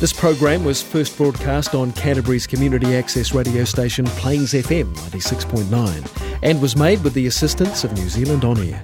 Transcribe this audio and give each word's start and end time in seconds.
This 0.00 0.12
program 0.12 0.64
was 0.64 0.80
first 0.80 1.16
broadcast 1.16 1.74
on 1.74 1.90
Canterbury's 1.90 2.46
community 2.46 2.94
access 2.94 3.34
radio 3.34 3.64
station 3.64 4.04
Plains 4.06 4.52
FM 4.52 4.94
96.9 4.94 6.38
and 6.44 6.62
was 6.62 6.76
made 6.76 7.02
with 7.02 7.14
the 7.14 7.26
assistance 7.26 7.82
of 7.82 7.92
New 7.94 8.08
Zealand 8.08 8.44
On 8.44 8.56
Air. 8.58 8.80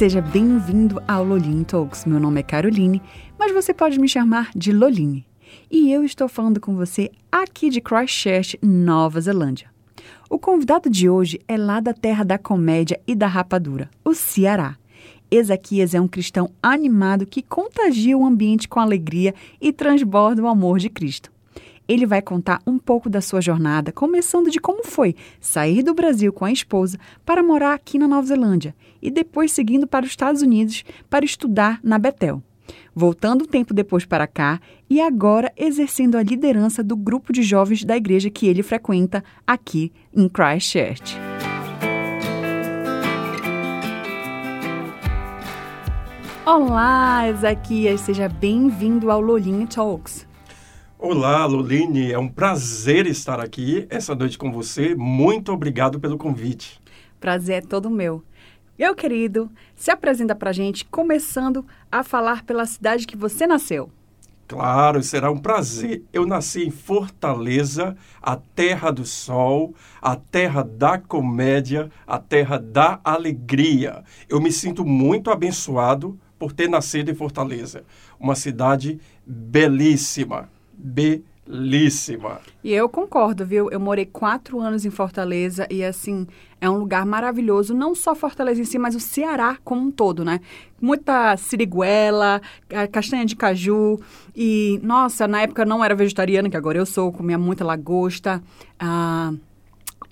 Seja 0.00 0.22
bem-vindo 0.22 0.98
ao 1.06 1.22
Loline 1.22 1.62
Talks. 1.62 2.06
Meu 2.06 2.18
nome 2.18 2.40
é 2.40 2.42
Caroline, 2.42 3.02
mas 3.38 3.52
você 3.52 3.74
pode 3.74 4.00
me 4.00 4.08
chamar 4.08 4.50
de 4.56 4.72
Loline. 4.72 5.26
E 5.70 5.92
eu 5.92 6.02
estou 6.02 6.26
falando 6.26 6.58
com 6.58 6.74
você 6.74 7.10
aqui 7.30 7.68
de 7.68 7.82
Christchurch, 7.82 8.58
Nova 8.62 9.20
Zelândia. 9.20 9.70
O 10.30 10.38
convidado 10.38 10.88
de 10.88 11.06
hoje 11.06 11.38
é 11.46 11.54
lá 11.58 11.80
da 11.80 11.92
terra 11.92 12.24
da 12.24 12.38
comédia 12.38 12.98
e 13.06 13.14
da 13.14 13.26
rapadura, 13.26 13.90
o 14.02 14.14
Ceará. 14.14 14.78
Ezequias 15.30 15.94
é 15.94 16.00
um 16.00 16.08
cristão 16.08 16.48
animado 16.62 17.26
que 17.26 17.42
contagia 17.42 18.16
o 18.16 18.24
ambiente 18.24 18.66
com 18.70 18.80
alegria 18.80 19.34
e 19.60 19.70
transborda 19.70 20.42
o 20.42 20.48
amor 20.48 20.78
de 20.78 20.88
Cristo. 20.88 21.30
Ele 21.90 22.06
vai 22.06 22.22
contar 22.22 22.62
um 22.64 22.78
pouco 22.78 23.10
da 23.10 23.20
sua 23.20 23.40
jornada, 23.40 23.90
começando 23.90 24.48
de 24.48 24.60
como 24.60 24.84
foi 24.84 25.16
sair 25.40 25.82
do 25.82 25.92
Brasil 25.92 26.32
com 26.32 26.44
a 26.44 26.52
esposa 26.52 26.96
para 27.26 27.42
morar 27.42 27.74
aqui 27.74 27.98
na 27.98 28.06
Nova 28.06 28.28
Zelândia 28.28 28.76
e 29.02 29.10
depois 29.10 29.50
seguindo 29.50 29.88
para 29.88 30.04
os 30.04 30.12
Estados 30.12 30.40
Unidos 30.40 30.84
para 31.10 31.24
estudar 31.24 31.80
na 31.82 31.98
Betel. 31.98 32.40
Voltando 32.94 33.42
um 33.42 33.46
tempo 33.48 33.74
depois 33.74 34.04
para 34.04 34.28
cá 34.28 34.60
e 34.88 35.00
agora 35.00 35.52
exercendo 35.56 36.16
a 36.16 36.22
liderança 36.22 36.80
do 36.80 36.94
grupo 36.94 37.32
de 37.32 37.42
jovens 37.42 37.82
da 37.82 37.96
igreja 37.96 38.30
que 38.30 38.46
ele 38.46 38.62
frequenta 38.62 39.24
aqui 39.44 39.92
em 40.14 40.28
Christchurch. 40.28 41.18
Olá, 46.46 47.28
Ezequias, 47.28 48.02
seja 48.02 48.28
bem-vindo 48.28 49.10
ao 49.10 49.20
Lolinho 49.20 49.66
Talks. 49.66 50.29
Olá, 51.02 51.46
Loline, 51.46 52.12
é 52.12 52.18
um 52.18 52.28
prazer 52.28 53.06
estar 53.06 53.40
aqui 53.40 53.86
essa 53.88 54.14
noite 54.14 54.36
com 54.36 54.52
você. 54.52 54.94
Muito 54.94 55.50
obrigado 55.50 55.98
pelo 55.98 56.18
convite. 56.18 56.78
Prazer 57.18 57.56
é 57.56 57.66
todo 57.66 57.88
meu. 57.88 58.22
Meu 58.78 58.94
querido, 58.94 59.50
se 59.74 59.90
apresenta 59.90 60.34
pra 60.34 60.52
gente, 60.52 60.84
começando 60.84 61.64
a 61.90 62.04
falar 62.04 62.44
pela 62.44 62.66
cidade 62.66 63.06
que 63.06 63.16
você 63.16 63.46
nasceu. 63.46 63.90
Claro, 64.46 65.02
será 65.02 65.30
um 65.30 65.38
prazer. 65.38 66.04
Eu 66.12 66.26
nasci 66.26 66.66
em 66.66 66.70
Fortaleza, 66.70 67.96
a 68.20 68.36
terra 68.36 68.90
do 68.90 69.06
sol, 69.06 69.74
a 70.02 70.16
terra 70.16 70.62
da 70.62 70.98
comédia, 70.98 71.90
a 72.06 72.18
terra 72.18 72.58
da 72.58 73.00
alegria. 73.02 74.04
Eu 74.28 74.38
me 74.38 74.52
sinto 74.52 74.84
muito 74.84 75.30
abençoado 75.30 76.20
por 76.38 76.52
ter 76.52 76.68
nascido 76.68 77.10
em 77.10 77.14
Fortaleza, 77.14 77.84
uma 78.18 78.34
cidade 78.34 79.00
belíssima 79.26 80.50
belíssima. 80.82 82.40
E 82.64 82.72
eu 82.72 82.88
concordo, 82.88 83.44
viu? 83.44 83.70
Eu 83.70 83.78
morei 83.80 84.06
quatro 84.06 84.60
anos 84.60 84.84
em 84.84 84.90
Fortaleza 84.90 85.66
e, 85.70 85.84
assim, 85.84 86.26
é 86.60 86.68
um 86.68 86.76
lugar 86.78 87.04
maravilhoso. 87.04 87.74
Não 87.74 87.94
só 87.94 88.14
Fortaleza 88.14 88.60
em 88.60 88.64
si, 88.64 88.78
mas 88.78 88.94
o 88.94 89.00
Ceará 89.00 89.56
como 89.64 89.82
um 89.82 89.90
todo, 89.90 90.24
né? 90.24 90.40
Muita 90.80 91.36
siriguela, 91.36 92.40
castanha 92.90 93.24
de 93.24 93.36
caju. 93.36 94.00
E, 94.34 94.80
nossa, 94.82 95.28
na 95.28 95.42
época 95.42 95.62
eu 95.62 95.66
não 95.66 95.84
era 95.84 95.94
vegetariana, 95.94 96.48
que 96.48 96.56
agora 96.56 96.78
eu 96.78 96.86
sou, 96.86 97.12
comia 97.12 97.38
muita 97.38 97.64
lagosta. 97.64 98.42
Ah, 98.78 99.32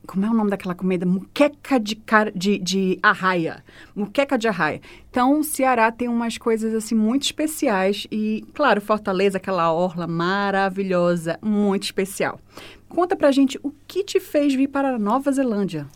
como 0.09 0.25
é 0.25 0.31
o 0.31 0.33
nome 0.33 0.48
daquela 0.48 0.75
comida? 0.75 1.05
Muqueca 1.05 1.78
de, 1.78 1.95
car... 1.95 2.33
de, 2.33 2.59
de 2.59 2.99
arraia. 3.03 3.62
Muqueca 3.94 4.38
de 4.38 4.49
arraia. 4.49 4.81
Então, 5.10 5.38
o 5.38 5.44
Ceará 5.44 5.93
tem 5.93 6.09
umas 6.09 6.38
coisas 6.38 6.75
assim 6.75 6.94
muito 6.94 7.25
especiais 7.25 8.06
e, 8.10 8.43
claro, 8.55 8.81
Fortaleza, 8.81 9.37
aquela 9.37 9.71
orla 9.71 10.06
maravilhosa, 10.06 11.38
muito 11.43 11.82
especial. 11.82 12.41
Conta 12.88 13.15
pra 13.15 13.31
gente 13.31 13.60
o 13.62 13.71
que 13.87 14.03
te 14.03 14.19
fez 14.19 14.55
vir 14.55 14.69
para 14.69 14.94
a 14.94 14.99
Nova 14.99 15.31
Zelândia. 15.31 15.87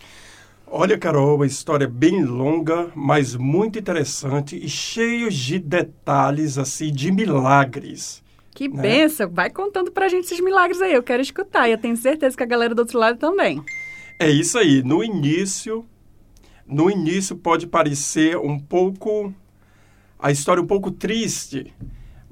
Olha, 0.67 0.99
Carol, 0.99 1.37
uma 1.37 1.47
história 1.47 1.89
bem 1.89 2.23
longa, 2.23 2.93
mas 2.95 3.35
muito 3.35 3.79
interessante 3.79 4.63
e 4.63 4.69
cheio 4.69 5.31
de 5.31 5.59
detalhes, 5.59 6.59
assim, 6.59 6.93
de 6.93 7.11
milagres. 7.11 8.23
Que 8.55 8.69
né? 8.69 8.83
benção! 8.83 9.31
Vai 9.31 9.49
contando 9.49 9.91
pra 9.91 10.09
gente 10.09 10.27
esses 10.27 10.41
milagres 10.41 10.83
aí, 10.83 10.93
eu 10.93 11.03
quero 11.03 11.23
escutar 11.23 11.67
e 11.67 11.73
eu 11.73 11.79
tenho 11.79 11.97
certeza 11.97 12.37
que 12.37 12.43
a 12.43 12.47
galera 12.47 12.75
do 12.75 12.81
outro 12.81 12.99
lado 12.99 13.19
também. 13.19 13.63
É 14.19 14.31
isso 14.31 14.59
aí. 14.59 14.83
No 14.83 15.03
início, 15.03 15.85
no 16.67 16.91
início 16.91 17.37
pode 17.37 17.67
parecer 17.67 18.37
um 18.37 18.59
pouco 18.59 19.35
a 20.19 20.31
história 20.31 20.63
um 20.63 20.67
pouco 20.67 20.91
triste, 20.91 21.75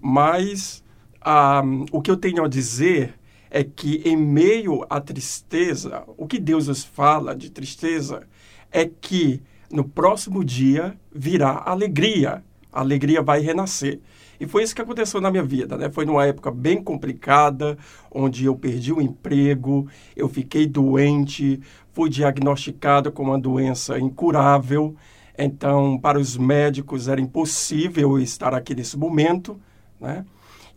mas 0.01 0.85
ah, 1.21 1.63
o 1.91 2.01
que 2.01 2.11
eu 2.11 2.17
tenho 2.17 2.45
a 2.45 2.49
dizer 2.49 3.15
é 3.51 3.65
que 3.65 4.01
em 4.05 4.17
meio 4.17 4.87
à 4.89 5.01
tristeza, 5.01 6.05
o 6.17 6.27
que 6.27 6.39
Deus 6.39 6.69
nos 6.69 6.85
fala 6.85 7.35
de 7.35 7.51
tristeza 7.51 8.29
é 8.71 8.87
que 8.87 9.43
no 9.69 9.83
próximo 9.83 10.45
dia 10.45 10.97
virá 11.13 11.63
alegria. 11.67 12.45
A 12.73 12.81
alegria 12.81 13.21
vai 13.21 13.41
renascer. 13.41 14.01
E 14.41 14.47
foi 14.47 14.63
isso 14.63 14.75
que 14.75 14.81
aconteceu 14.81 15.21
na 15.21 15.31
minha 15.31 15.43
vida, 15.43 15.77
né? 15.77 15.91
Foi 15.91 16.07
numa 16.07 16.25
época 16.25 16.51
bem 16.51 16.83
complicada, 16.83 17.77
onde 18.11 18.47
eu 18.47 18.57
perdi 18.57 18.91
o 18.91 19.01
emprego, 19.01 19.87
eu 20.17 20.31
fiquei 20.31 20.67
doente, 20.67 21.61
fui 21.93 22.09
diagnosticado 22.09 23.13
com 23.13 23.23
uma 23.25 23.39
doença 23.39 23.99
incurável. 23.99 24.97
Então, 25.39 25.99
para 25.99 26.19
os 26.19 26.39
médicos 26.39 27.07
era 27.07 27.21
impossível 27.21 28.19
estar 28.19 28.55
aqui 28.55 28.75
nesse 28.75 28.97
momento, 28.97 29.61
né? 30.01 30.25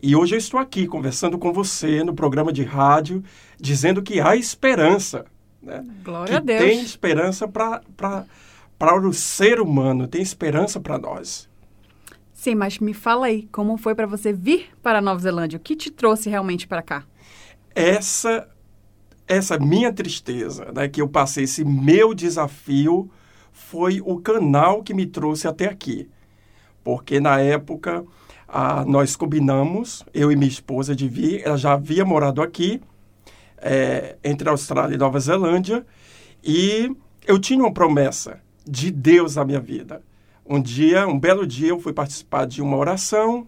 E 0.02 0.14
hoje 0.14 0.34
eu 0.34 0.38
estou 0.38 0.60
aqui 0.60 0.86
conversando 0.86 1.38
com 1.38 1.50
você 1.50 2.04
no 2.04 2.12
programa 2.12 2.52
de 2.52 2.62
rádio, 2.62 3.24
dizendo 3.58 4.02
que 4.02 4.20
há 4.20 4.36
esperança. 4.36 5.24
Né? 5.62 5.82
Glória 6.04 6.26
que 6.26 6.36
a 6.36 6.40
Deus. 6.40 6.60
Tem 6.60 6.82
esperança 6.82 7.48
para 7.48 9.00
o 9.02 9.12
ser 9.14 9.58
humano, 9.58 10.06
tem 10.06 10.20
esperança 10.20 10.78
para 10.78 10.98
nós. 10.98 11.48
Sim, 12.44 12.56
mas 12.56 12.78
me 12.78 12.92
fala 12.92 13.24
aí, 13.24 13.48
como 13.50 13.78
foi 13.78 13.94
para 13.94 14.04
você 14.04 14.30
vir 14.30 14.68
para 14.82 14.98
a 14.98 15.00
Nova 15.00 15.18
Zelândia? 15.18 15.56
O 15.56 15.60
que 15.60 15.74
te 15.74 15.90
trouxe 15.90 16.28
realmente 16.28 16.68
para 16.68 16.82
cá? 16.82 17.02
Essa 17.74 18.46
essa 19.26 19.58
minha 19.58 19.90
tristeza, 19.90 20.70
né, 20.70 20.86
que 20.86 21.00
eu 21.00 21.08
passei 21.08 21.44
esse 21.44 21.64
meu 21.64 22.12
desafio 22.12 23.10
foi 23.50 24.02
o 24.04 24.20
canal 24.20 24.82
que 24.82 24.92
me 24.92 25.06
trouxe 25.06 25.48
até 25.48 25.70
aqui. 25.70 26.06
Porque 26.82 27.18
na 27.18 27.40
época 27.40 28.04
ah, 28.46 28.84
nós 28.84 29.16
combinamos, 29.16 30.04
eu 30.12 30.30
e 30.30 30.36
minha 30.36 30.46
esposa, 30.46 30.94
de 30.94 31.08
vir. 31.08 31.40
Ela 31.46 31.56
já 31.56 31.72
havia 31.72 32.04
morado 32.04 32.42
aqui, 32.42 32.78
é, 33.56 34.18
entre 34.22 34.50
Austrália 34.50 34.96
e 34.96 34.98
Nova 34.98 35.18
Zelândia, 35.18 35.82
e 36.44 36.94
eu 37.26 37.38
tinha 37.38 37.60
uma 37.60 37.72
promessa 37.72 38.38
de 38.66 38.90
Deus 38.90 39.36
na 39.36 39.46
minha 39.46 39.60
vida. 39.60 40.02
Um 40.46 40.60
dia, 40.60 41.08
um 41.08 41.18
belo 41.18 41.46
dia, 41.46 41.68
eu 41.68 41.80
fui 41.80 41.94
participar 41.94 42.46
de 42.46 42.60
uma 42.60 42.76
oração 42.76 43.46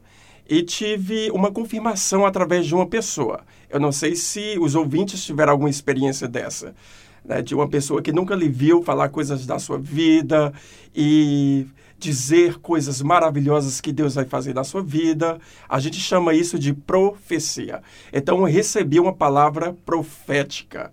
e 0.49 0.63
tive 0.63 1.31
uma 1.31 1.53
confirmação 1.53 2.25
através 2.25 2.67
de 2.67 2.75
uma 2.75 2.87
pessoa. 2.87 3.45
Eu 3.69 3.79
não 3.79 3.93
sei 3.93 4.17
se 4.17 4.57
os 4.59 4.75
ouvintes 4.75 5.23
tiveram 5.23 5.53
alguma 5.53 5.69
experiência 5.69 6.27
dessa, 6.27 6.75
né, 7.23 7.43
de 7.43 7.55
uma 7.55 7.69
pessoa 7.69 8.01
que 8.01 8.13
nunca 8.13 8.35
lhe 8.35 8.49
viu 8.49 8.83
falar 8.83 9.11
coisas 9.11 9.45
da 9.45 9.59
sua 9.59 9.79
vida 9.79 10.55
e 10.95 11.67
dizer 11.99 12.61
coisas 12.61 13.03
maravilhosas 13.03 13.79
que 13.79 13.93
Deus 13.93 14.15
vai 14.15 14.25
fazer 14.25 14.55
na 14.55 14.65
sua 14.65 14.83
vida. 14.83 15.39
A 15.69 15.79
gente 15.79 16.01
chama 16.01 16.33
isso 16.33 16.59
de 16.59 16.73
profecia. 16.73 17.83
Então, 18.11 18.39
eu 18.39 18.45
recebi 18.45 18.99
uma 18.99 19.13
palavra 19.13 19.77
profética, 19.85 20.91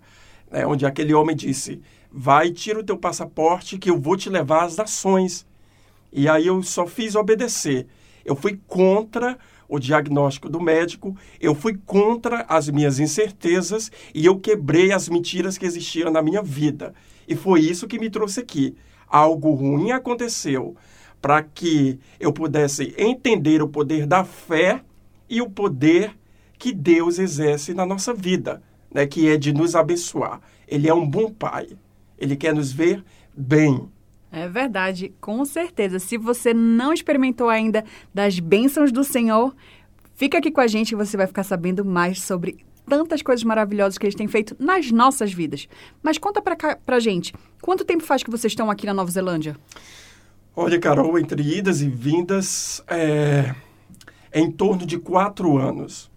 né, 0.50 0.66
onde 0.66 0.84
aquele 0.84 1.14
homem 1.14 1.34
disse: 1.34 1.80
Vai, 2.12 2.50
tira 2.50 2.80
o 2.80 2.84
teu 2.84 2.98
passaporte 2.98 3.78
que 3.78 3.88
eu 3.88 3.98
vou 3.98 4.18
te 4.18 4.28
levar 4.28 4.64
às 4.64 4.76
nações. 4.76 5.46
E 6.14 6.28
aí 6.28 6.46
eu 6.46 6.62
só 6.62 6.86
fiz 6.86 7.16
obedecer. 7.16 7.88
Eu 8.24 8.36
fui 8.36 8.60
contra 8.68 9.36
o 9.68 9.80
diagnóstico 9.80 10.48
do 10.48 10.60
médico, 10.60 11.16
eu 11.40 11.54
fui 11.54 11.76
contra 11.84 12.46
as 12.48 12.68
minhas 12.68 13.00
incertezas 13.00 13.90
e 14.14 14.24
eu 14.24 14.38
quebrei 14.38 14.92
as 14.92 15.08
mentiras 15.08 15.58
que 15.58 15.66
existiam 15.66 16.12
na 16.12 16.22
minha 16.22 16.40
vida. 16.40 16.94
E 17.26 17.34
foi 17.34 17.60
isso 17.60 17.88
que 17.88 17.98
me 17.98 18.08
trouxe 18.08 18.40
aqui. 18.40 18.76
Algo 19.08 19.52
ruim 19.52 19.90
aconteceu 19.90 20.76
para 21.20 21.42
que 21.42 21.98
eu 22.20 22.32
pudesse 22.32 22.94
entender 22.96 23.60
o 23.60 23.68
poder 23.68 24.06
da 24.06 24.22
fé 24.22 24.82
e 25.28 25.42
o 25.42 25.50
poder 25.50 26.16
que 26.58 26.72
Deus 26.72 27.18
exerce 27.18 27.74
na 27.74 27.84
nossa 27.84 28.14
vida, 28.14 28.62
né, 28.92 29.06
que 29.06 29.28
é 29.28 29.36
de 29.36 29.52
nos 29.52 29.74
abençoar. 29.74 30.40
Ele 30.68 30.88
é 30.88 30.94
um 30.94 31.08
bom 31.08 31.32
pai. 31.32 31.68
Ele 32.16 32.36
quer 32.36 32.54
nos 32.54 32.72
ver 32.72 33.02
bem. 33.36 33.88
É 34.34 34.48
verdade, 34.48 35.14
com 35.20 35.44
certeza. 35.44 35.98
Se 35.98 36.18
você 36.18 36.52
não 36.52 36.92
experimentou 36.92 37.48
ainda 37.48 37.84
das 38.12 38.40
bênçãos 38.40 38.90
do 38.90 39.04
Senhor, 39.04 39.54
Fica 40.14 40.38
aqui 40.38 40.50
com 40.50 40.60
a 40.60 40.66
gente 40.66 40.92
e 40.92 40.94
você 40.94 41.16
vai 41.16 41.26
ficar 41.26 41.42
sabendo 41.42 41.84
mais 41.84 42.22
sobre 42.22 42.64
tantas 42.88 43.20
coisas 43.20 43.42
maravilhosas 43.42 43.98
que 43.98 44.06
eles 44.06 44.14
têm 44.14 44.28
feito 44.28 44.54
nas 44.60 44.90
nossas 44.92 45.32
vidas. 45.32 45.68
Mas 46.02 46.18
conta 46.18 46.40
pra, 46.40 46.54
cá, 46.54 46.78
pra 46.86 47.00
gente, 47.00 47.34
quanto 47.60 47.84
tempo 47.84 48.04
faz 48.04 48.22
que 48.22 48.30
vocês 48.30 48.52
estão 48.52 48.70
aqui 48.70 48.86
na 48.86 48.94
Nova 48.94 49.10
Zelândia? 49.10 49.56
Olha, 50.54 50.78
Carol, 50.78 51.18
entre 51.18 51.42
idas 51.42 51.82
e 51.82 51.88
vindas, 51.88 52.80
é, 52.86 53.54
é 54.30 54.40
em 54.40 54.52
torno 54.52 54.86
de 54.86 54.98
quatro 54.98 55.58
anos. 55.58 56.08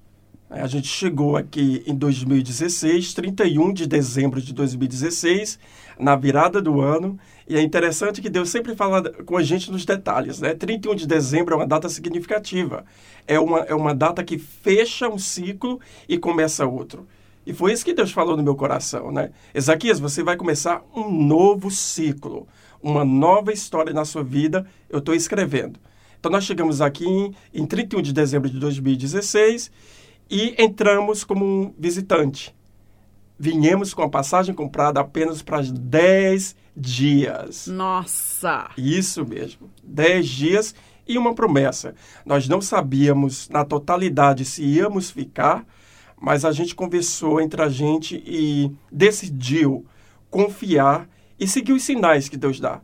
A 0.49 0.65
gente 0.65 0.87
chegou 0.87 1.35
aqui 1.35 1.83
em 1.85 1.93
2016, 1.93 3.13
31 3.13 3.73
de 3.73 3.85
dezembro 3.85 4.41
de 4.41 4.53
2016, 4.53 5.59
na 5.99 6.15
virada 6.15 6.61
do 6.61 6.79
ano. 6.79 7.19
E 7.49 7.57
é 7.57 7.61
interessante 7.61 8.21
que 8.21 8.29
Deus 8.29 8.49
sempre 8.49 8.73
fala 8.73 9.11
com 9.25 9.35
a 9.35 9.43
gente 9.43 9.69
nos 9.69 9.83
detalhes, 9.83 10.39
né? 10.39 10.53
31 10.53 10.95
de 10.95 11.05
dezembro 11.05 11.53
é 11.53 11.57
uma 11.57 11.67
data 11.67 11.89
significativa. 11.89 12.85
É 13.27 13.37
uma, 13.37 13.59
é 13.59 13.75
uma 13.75 13.93
data 13.93 14.23
que 14.23 14.37
fecha 14.37 15.09
um 15.09 15.19
ciclo 15.19 15.81
e 16.07 16.17
começa 16.17 16.65
outro. 16.65 17.05
E 17.45 17.53
foi 17.53 17.73
isso 17.73 17.83
que 17.83 17.93
Deus 17.93 18.11
falou 18.11 18.37
no 18.37 18.43
meu 18.43 18.55
coração, 18.55 19.11
né? 19.11 19.31
Ezaquias, 19.53 19.99
você 19.99 20.23
vai 20.23 20.37
começar 20.37 20.81
um 20.95 21.11
novo 21.11 21.69
ciclo, 21.69 22.47
uma 22.81 23.03
nova 23.03 23.51
história 23.51 23.93
na 23.93 24.05
sua 24.05 24.23
vida. 24.23 24.65
Eu 24.89 24.99
estou 24.99 25.13
escrevendo. 25.13 25.77
Então, 26.17 26.31
nós 26.31 26.45
chegamos 26.45 26.81
aqui 26.81 27.05
em, 27.05 27.35
em 27.53 27.65
31 27.65 28.01
de 28.01 28.13
dezembro 28.13 28.49
de 28.49 28.57
2016 28.59 29.71
e 30.29 30.55
entramos 30.61 31.23
como 31.23 31.45
um 31.45 31.73
visitante. 31.77 32.55
Vinhamos 33.39 33.93
com 33.93 34.01
a 34.01 34.09
passagem 34.09 34.53
comprada 34.53 34.99
apenas 34.99 35.41
para 35.41 35.61
10 35.61 36.55
dias. 36.75 37.67
Nossa! 37.67 38.69
Isso 38.77 39.25
mesmo, 39.25 39.69
10 39.83 40.27
dias 40.27 40.75
e 41.07 41.17
uma 41.17 41.33
promessa. 41.33 41.95
Nós 42.25 42.47
não 42.47 42.61
sabíamos 42.61 43.47
na 43.49 43.63
totalidade 43.63 44.43
se 44.43 44.63
íamos 44.63 45.09
ficar, 45.09 45.65
mas 46.19 46.43
a 46.43 46.51
gente 46.51 46.75
conversou 46.75 47.39
entre 47.39 47.61
a 47.61 47.69
gente 47.69 48.21
e 48.25 48.71
decidiu 48.91 49.85
confiar 50.29 51.07
e 51.39 51.47
seguir 51.47 51.73
os 51.73 51.83
sinais 51.83 52.27
que 52.27 52.37
Deus 52.37 52.59
dá. 52.59 52.81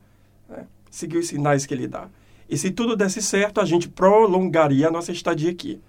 Né? 0.47 0.65
Seguir 0.89 1.17
os 1.17 1.27
sinais 1.27 1.65
que 1.65 1.73
Ele 1.73 1.87
dá. 1.87 2.07
E 2.47 2.57
se 2.57 2.71
tudo 2.71 2.95
desse 2.95 3.21
certo, 3.21 3.59
a 3.59 3.65
gente 3.65 3.89
prolongaria 3.89 4.87
a 4.87 4.91
nossa 4.91 5.11
estadia 5.11 5.51
aqui. 5.51 5.81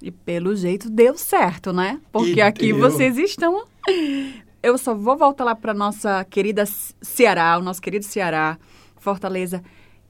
E 0.00 0.10
pelo 0.10 0.54
jeito 0.54 0.88
deu 0.88 1.16
certo, 1.16 1.72
né? 1.72 2.00
Porque 2.12 2.34
E 2.34 2.40
aqui 2.40 2.72
deu. 2.72 2.78
vocês 2.78 3.16
estão. 3.18 3.64
Eu 4.62 4.76
só 4.78 4.94
vou 4.94 5.16
voltar 5.16 5.44
lá 5.44 5.54
para 5.54 5.72
nossa 5.74 6.24
querida 6.24 6.64
Ceará, 7.00 7.56
o 7.58 7.62
nosso 7.62 7.80
querido 7.82 8.04
Ceará, 8.04 8.58
Fortaleza. 8.96 9.62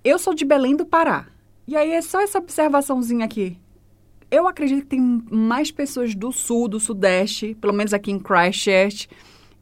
Eu 0.04 0.18
sou 0.18 0.34
de 0.34 0.44
Belém 0.44 0.76
do 0.76 0.84
Pará. 0.86 1.26
E 1.66 1.76
aí 1.76 1.92
é 1.92 2.00
só 2.02 2.20
essa 2.20 2.38
observaçãozinha 2.38 3.24
aqui. 3.24 3.58
Eu 4.30 4.46
acredito 4.46 4.82
que 4.82 4.88
tem 4.88 5.22
mais 5.30 5.70
pessoas 5.70 6.14
do 6.14 6.32
sul, 6.32 6.68
do 6.68 6.78
sudeste, 6.80 7.54
pelo 7.60 7.72
menos 7.72 7.94
aqui 7.94 8.10
em 8.10 8.18
Christchurch. 8.18 9.08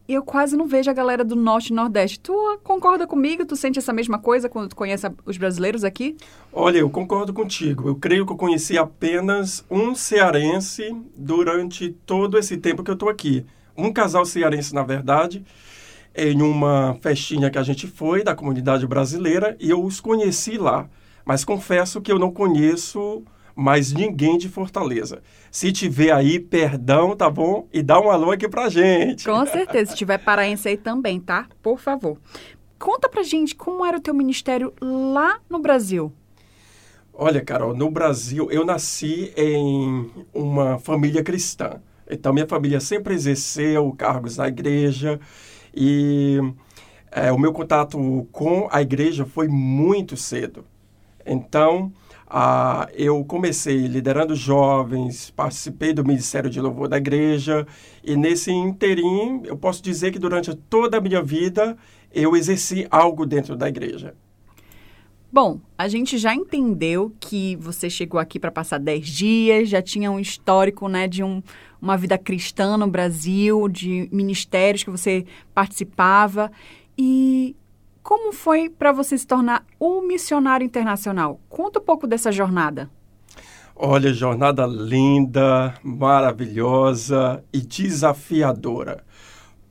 Eu 0.08 0.22
quase 0.22 0.56
não 0.56 0.66
vejo 0.68 0.88
a 0.88 0.94
galera 0.94 1.24
do 1.24 1.34
norte 1.34 1.70
e 1.70 1.74
nordeste. 1.74 2.20
Tu 2.20 2.32
concorda 2.62 3.06
comigo? 3.06 3.44
Tu 3.44 3.56
sente 3.56 3.78
essa 3.78 3.92
mesma 3.92 4.18
coisa 4.20 4.48
quando 4.48 4.68
tu 4.68 4.76
conhece 4.76 5.06
os 5.24 5.36
brasileiros 5.36 5.82
aqui? 5.82 6.16
Olha, 6.52 6.78
eu 6.78 6.88
concordo 6.88 7.32
contigo. 7.32 7.88
Eu 7.88 7.96
creio 7.96 8.24
que 8.24 8.32
eu 8.32 8.36
conheci 8.36 8.78
apenas 8.78 9.64
um 9.68 9.96
cearense 9.96 10.94
durante 11.16 11.90
todo 12.06 12.38
esse 12.38 12.56
tempo 12.56 12.84
que 12.84 12.90
eu 12.90 12.94
estou 12.94 13.08
aqui. 13.08 13.44
Um 13.76 13.92
casal 13.92 14.24
cearense, 14.24 14.72
na 14.72 14.84
verdade, 14.84 15.44
em 16.14 16.40
uma 16.40 16.96
festinha 17.00 17.50
que 17.50 17.58
a 17.58 17.62
gente 17.64 17.88
foi 17.88 18.22
da 18.22 18.34
comunidade 18.34 18.86
brasileira 18.86 19.56
e 19.58 19.70
eu 19.70 19.82
os 19.84 20.00
conheci 20.00 20.56
lá. 20.56 20.88
Mas 21.24 21.44
confesso 21.44 22.00
que 22.00 22.12
eu 22.12 22.18
não 22.18 22.30
conheço 22.30 23.24
mais 23.56 23.90
ninguém 23.90 24.36
de 24.36 24.50
Fortaleza. 24.50 25.22
Se 25.50 25.72
tiver 25.72 26.12
aí, 26.12 26.38
perdão, 26.38 27.16
tá 27.16 27.30
bom? 27.30 27.66
E 27.72 27.82
dá 27.82 27.98
um 27.98 28.10
alô 28.10 28.30
aqui 28.30 28.46
pra 28.46 28.68
gente. 28.68 29.24
Com 29.24 29.46
certeza. 29.46 29.92
Se 29.92 29.96
tiver 29.96 30.18
paraense 30.18 30.68
aí 30.68 30.76
também, 30.76 31.18
tá? 31.18 31.48
Por 31.62 31.80
favor. 31.80 32.18
Conta 32.78 33.08
pra 33.08 33.22
gente 33.22 33.54
como 33.54 33.84
era 33.84 33.96
o 33.96 34.00
teu 34.00 34.12
ministério 34.12 34.74
lá 34.78 35.40
no 35.48 35.58
Brasil. 35.58 36.12
Olha, 37.14 37.40
Carol, 37.40 37.74
no 37.74 37.90
Brasil 37.90 38.50
eu 38.50 38.62
nasci 38.62 39.32
em 39.34 40.10
uma 40.34 40.78
família 40.78 41.24
cristã. 41.24 41.80
Então, 42.08 42.34
minha 42.34 42.46
família 42.46 42.78
sempre 42.78 43.14
exerceu 43.14 43.90
cargos 43.92 44.36
na 44.36 44.48
igreja 44.48 45.18
e 45.74 46.38
é, 47.10 47.32
o 47.32 47.38
meu 47.38 47.54
contato 47.54 48.28
com 48.30 48.68
a 48.70 48.82
igreja 48.82 49.24
foi 49.24 49.48
muito 49.48 50.14
cedo. 50.14 50.66
Então, 51.24 51.90
ah, 52.28 52.88
eu 52.92 53.24
comecei 53.24 53.86
liderando 53.86 54.34
jovens, 54.34 55.30
participei 55.30 55.92
do 55.92 56.04
Ministério 56.04 56.50
de 56.50 56.60
Louvor 56.60 56.88
da 56.88 56.96
igreja 56.96 57.66
e 58.02 58.16
nesse 58.16 58.50
interim, 58.50 59.42
eu 59.44 59.56
posso 59.56 59.82
dizer 59.82 60.10
que 60.10 60.18
durante 60.18 60.54
toda 60.54 60.98
a 60.98 61.00
minha 61.00 61.22
vida 61.22 61.76
eu 62.12 62.34
exerci 62.34 62.86
algo 62.90 63.24
dentro 63.24 63.56
da 63.56 63.68
igreja. 63.68 64.14
Bom, 65.32 65.60
a 65.76 65.86
gente 65.86 66.18
já 66.18 66.34
entendeu 66.34 67.14
que 67.20 67.56
você 67.56 67.90
chegou 67.90 68.18
aqui 68.18 68.40
para 68.40 68.50
passar 68.50 68.78
10 68.78 69.06
dias, 69.06 69.68
já 69.68 69.82
tinha 69.82 70.10
um 70.10 70.18
histórico, 70.18 70.88
né, 70.88 71.06
de 71.06 71.22
um, 71.22 71.42
uma 71.80 71.96
vida 71.96 72.16
cristã 72.16 72.76
no 72.76 72.86
Brasil, 72.86 73.68
de 73.68 74.08
ministérios 74.10 74.82
que 74.82 74.90
você 74.90 75.26
participava. 75.52 76.50
E 76.96 77.54
como 78.06 78.32
foi 78.32 78.70
para 78.70 78.92
você 78.92 79.18
se 79.18 79.26
tornar 79.26 79.66
um 79.80 80.00
missionário 80.00 80.64
internacional? 80.64 81.40
Conta 81.48 81.80
um 81.80 81.82
pouco 81.82 82.06
dessa 82.06 82.30
jornada. 82.30 82.88
Olha, 83.74 84.14
jornada 84.14 84.64
linda, 84.64 85.74
maravilhosa 85.82 87.42
e 87.52 87.60
desafiadora. 87.60 89.02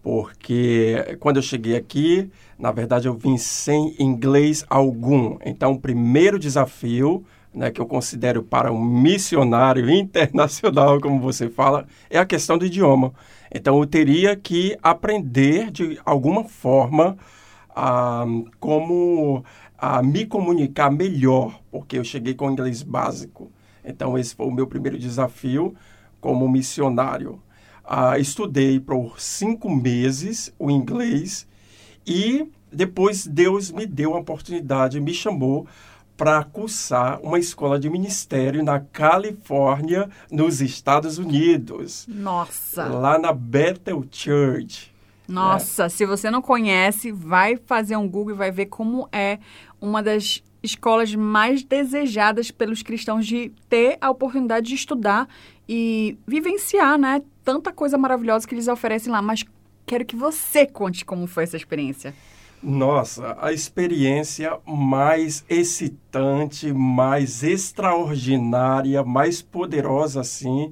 Porque 0.04 1.16
quando 1.22 1.38
eu 1.38 1.42
cheguei 1.42 1.78
aqui, 1.78 2.30
na 2.60 2.74
verdade 2.74 3.08
eu 3.08 3.14
vim 3.14 3.38
sem 3.38 3.96
inglês 3.98 4.66
algum. 4.70 5.38
Então, 5.46 5.72
o 5.72 5.80
primeiro 5.80 6.38
desafio 6.38 7.24
né, 7.54 7.72
que 7.72 7.80
eu 7.80 7.86
considero 7.86 8.44
para 8.44 8.70
um 8.70 8.84
missionário 8.84 9.88
internacional, 9.98 11.00
como 11.00 11.22
você 11.22 11.48
fala, 11.48 11.88
é 12.10 12.20
a 12.20 12.26
questão 12.26 12.58
do 12.58 12.66
idioma. 12.66 13.14
Então, 13.50 13.80
eu 13.80 13.88
teria 13.88 14.36
que 14.36 14.78
aprender 14.84 15.72
de 15.72 15.98
alguma 16.04 16.44
forma 16.44 17.16
ah, 17.76 18.26
como 18.60 19.44
ah, 19.78 20.02
me 20.02 20.26
comunicar 20.26 20.90
melhor, 20.90 21.60
porque 21.70 21.98
eu 21.98 22.04
cheguei 22.04 22.34
com 22.34 22.50
inglês 22.50 22.82
básico. 22.82 23.52
Então, 23.84 24.18
esse 24.18 24.34
foi 24.34 24.48
o 24.48 24.52
meu 24.52 24.66
primeiro 24.66 24.98
desafio 24.98 25.76
como 26.22 26.48
missionário. 26.48 27.40
Ah, 27.84 28.18
estudei 28.18 28.80
por 28.80 29.20
cinco 29.20 29.70
meses 29.70 30.54
o 30.58 30.72
inglês 30.72 31.46
e 32.08 32.50
depois 32.72 33.28
Deus 33.28 33.72
me 33.72 33.86
deu 33.86 34.16
a 34.16 34.20
oportunidade, 34.20 35.00
me 35.00 35.14
chamou 35.14 35.68
para 36.18 36.44
cursar 36.44 37.20
uma 37.22 37.38
escola 37.38 37.78
de 37.78 37.90
ministério 37.90 38.64
na 38.64 38.80
Califórnia, 38.80 40.10
nos 40.32 40.62
Estados 40.62 41.18
Unidos, 41.18 42.06
Nossa! 42.08 42.86
lá 42.86 43.20
na 43.20 43.34
Bethel 43.34 44.04
Church. 44.10 44.95
Nossa, 45.28 45.90
se 45.90 46.06
você 46.06 46.30
não 46.30 46.42
conhece, 46.42 47.12
vai 47.12 47.58
fazer 47.58 47.96
um 47.98 48.08
Google 48.08 48.36
e 48.36 48.38
vai 48.38 48.52
ver 48.52 48.68
como 48.68 49.08
é 49.12 49.40
uma 49.82 50.02
das 50.02 50.44
escolas 50.62 51.14
mais 51.16 51.64
desejadas 51.64 52.52
pelos 52.52 52.82
cristãos 52.82 53.26
de 53.26 53.52
ter 53.70 53.98
a 54.02 54.10
oportunidade 54.10 54.68
de 54.68 54.76
estudar 54.76 55.28
e 55.68 56.18
vivenciar, 56.28 56.98
né? 56.98 57.22
Tanta 57.44 57.72
coisa 57.72 57.98
maravilhosa 57.98 58.48
que 58.48 58.56
eles 58.56 58.68
oferecem 58.68 59.12
lá. 59.12 59.22
Mas 59.22 59.44
quero 59.86 60.06
que 60.06 60.16
você 60.16 60.66
conte 60.66 61.06
como 61.06 61.28
foi 61.28 61.44
essa 61.44 61.58
experiência. 61.58 62.14
Nossa, 62.62 63.38
a 63.40 63.54
experiência 63.54 64.58
mais 64.66 65.46
excitante, 65.48 66.74
mais 66.74 67.44
extraordinária, 67.44 69.04
mais 69.04 69.42
poderosa 69.42 70.22
assim 70.22 70.72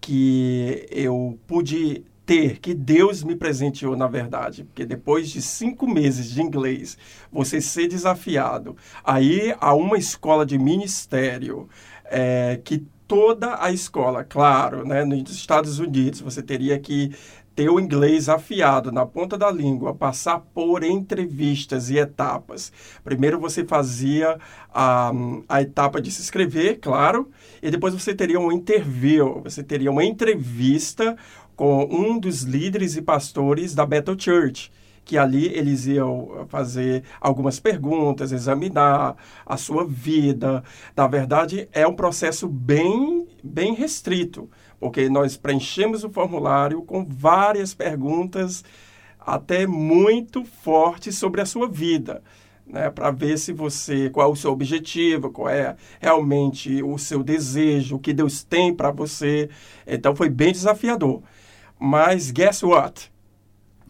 que 0.00 0.86
eu 0.90 1.38
pude 1.46 2.04
ter, 2.24 2.58
que 2.60 2.74
Deus 2.74 3.22
me 3.22 3.34
presenteou 3.34 3.96
na 3.96 4.06
verdade, 4.06 4.64
porque 4.64 4.84
depois 4.84 5.30
de 5.30 5.42
cinco 5.42 5.86
meses 5.86 6.30
de 6.30 6.40
inglês, 6.40 6.96
você 7.30 7.60
ser 7.60 7.88
desafiado 7.88 8.76
a 9.04 9.20
ir 9.20 9.56
a 9.60 9.74
uma 9.74 9.98
escola 9.98 10.46
de 10.46 10.58
ministério 10.58 11.68
é, 12.04 12.60
que 12.62 12.86
toda 13.06 13.62
a 13.62 13.70
escola, 13.70 14.24
claro, 14.24 14.86
né, 14.86 15.04
nos 15.04 15.30
Estados 15.32 15.78
Unidos, 15.78 16.20
você 16.20 16.42
teria 16.42 16.78
que 16.78 17.12
ter 17.54 17.68
o 17.68 17.78
inglês 17.78 18.28
afiado 18.28 18.90
na 18.90 19.04
ponta 19.04 19.36
da 19.36 19.50
língua, 19.50 19.94
passar 19.94 20.40
por 20.54 20.82
entrevistas 20.82 21.90
e 21.90 21.98
etapas. 21.98 22.72
Primeiro 23.04 23.38
você 23.38 23.64
fazia 23.64 24.38
a, 24.72 25.12
a 25.48 25.60
etapa 25.60 26.00
de 26.00 26.10
se 26.10 26.22
inscrever, 26.22 26.78
claro, 26.80 27.30
e 27.62 27.70
depois 27.70 27.92
você 27.92 28.14
teria 28.14 28.40
um 28.40 28.50
interview, 28.50 29.42
você 29.42 29.62
teria 29.62 29.90
uma 29.90 30.04
entrevista 30.04 31.16
com 31.62 31.84
um 31.84 32.18
dos 32.18 32.42
líderes 32.42 32.96
e 32.96 33.02
pastores 33.02 33.72
da 33.72 33.86
Bethel 33.86 34.18
Church. 34.18 34.68
que 35.04 35.16
ali 35.16 35.46
eles 35.46 35.86
iam 35.86 36.44
fazer 36.48 37.04
algumas 37.20 37.60
perguntas, 37.60 38.32
examinar 38.32 39.16
a 39.46 39.56
sua 39.56 39.84
vida. 39.84 40.64
Na 40.96 41.06
verdade, 41.06 41.68
é 41.72 41.86
um 41.86 41.94
processo 41.94 42.48
bem, 42.48 43.28
bem 43.44 43.74
restrito, 43.74 44.50
porque 44.80 45.08
nós 45.08 45.36
preenchemos 45.36 46.02
o 46.02 46.10
formulário 46.10 46.82
com 46.82 47.04
várias 47.04 47.72
perguntas 47.74 48.64
até 49.20 49.64
muito 49.64 50.44
fortes 50.44 51.16
sobre 51.16 51.40
a 51.40 51.46
sua 51.46 51.68
vida. 51.68 52.24
Né, 52.66 52.90
para 52.90 53.12
ver 53.12 53.38
se 53.38 53.52
você 53.52 54.10
qual 54.10 54.28
é 54.28 54.32
o 54.32 54.36
seu 54.36 54.50
objetivo, 54.50 55.30
qual 55.30 55.48
é 55.48 55.76
realmente 56.00 56.82
o 56.82 56.98
seu 56.98 57.22
desejo, 57.22 57.96
o 57.96 57.98
que 58.00 58.12
Deus 58.12 58.42
tem 58.42 58.74
para 58.74 58.90
você. 58.90 59.48
Então 59.86 60.16
foi 60.16 60.28
bem 60.28 60.50
desafiador. 60.52 61.22
Mas 61.84 62.30
guess 62.30 62.62
what? 62.62 63.10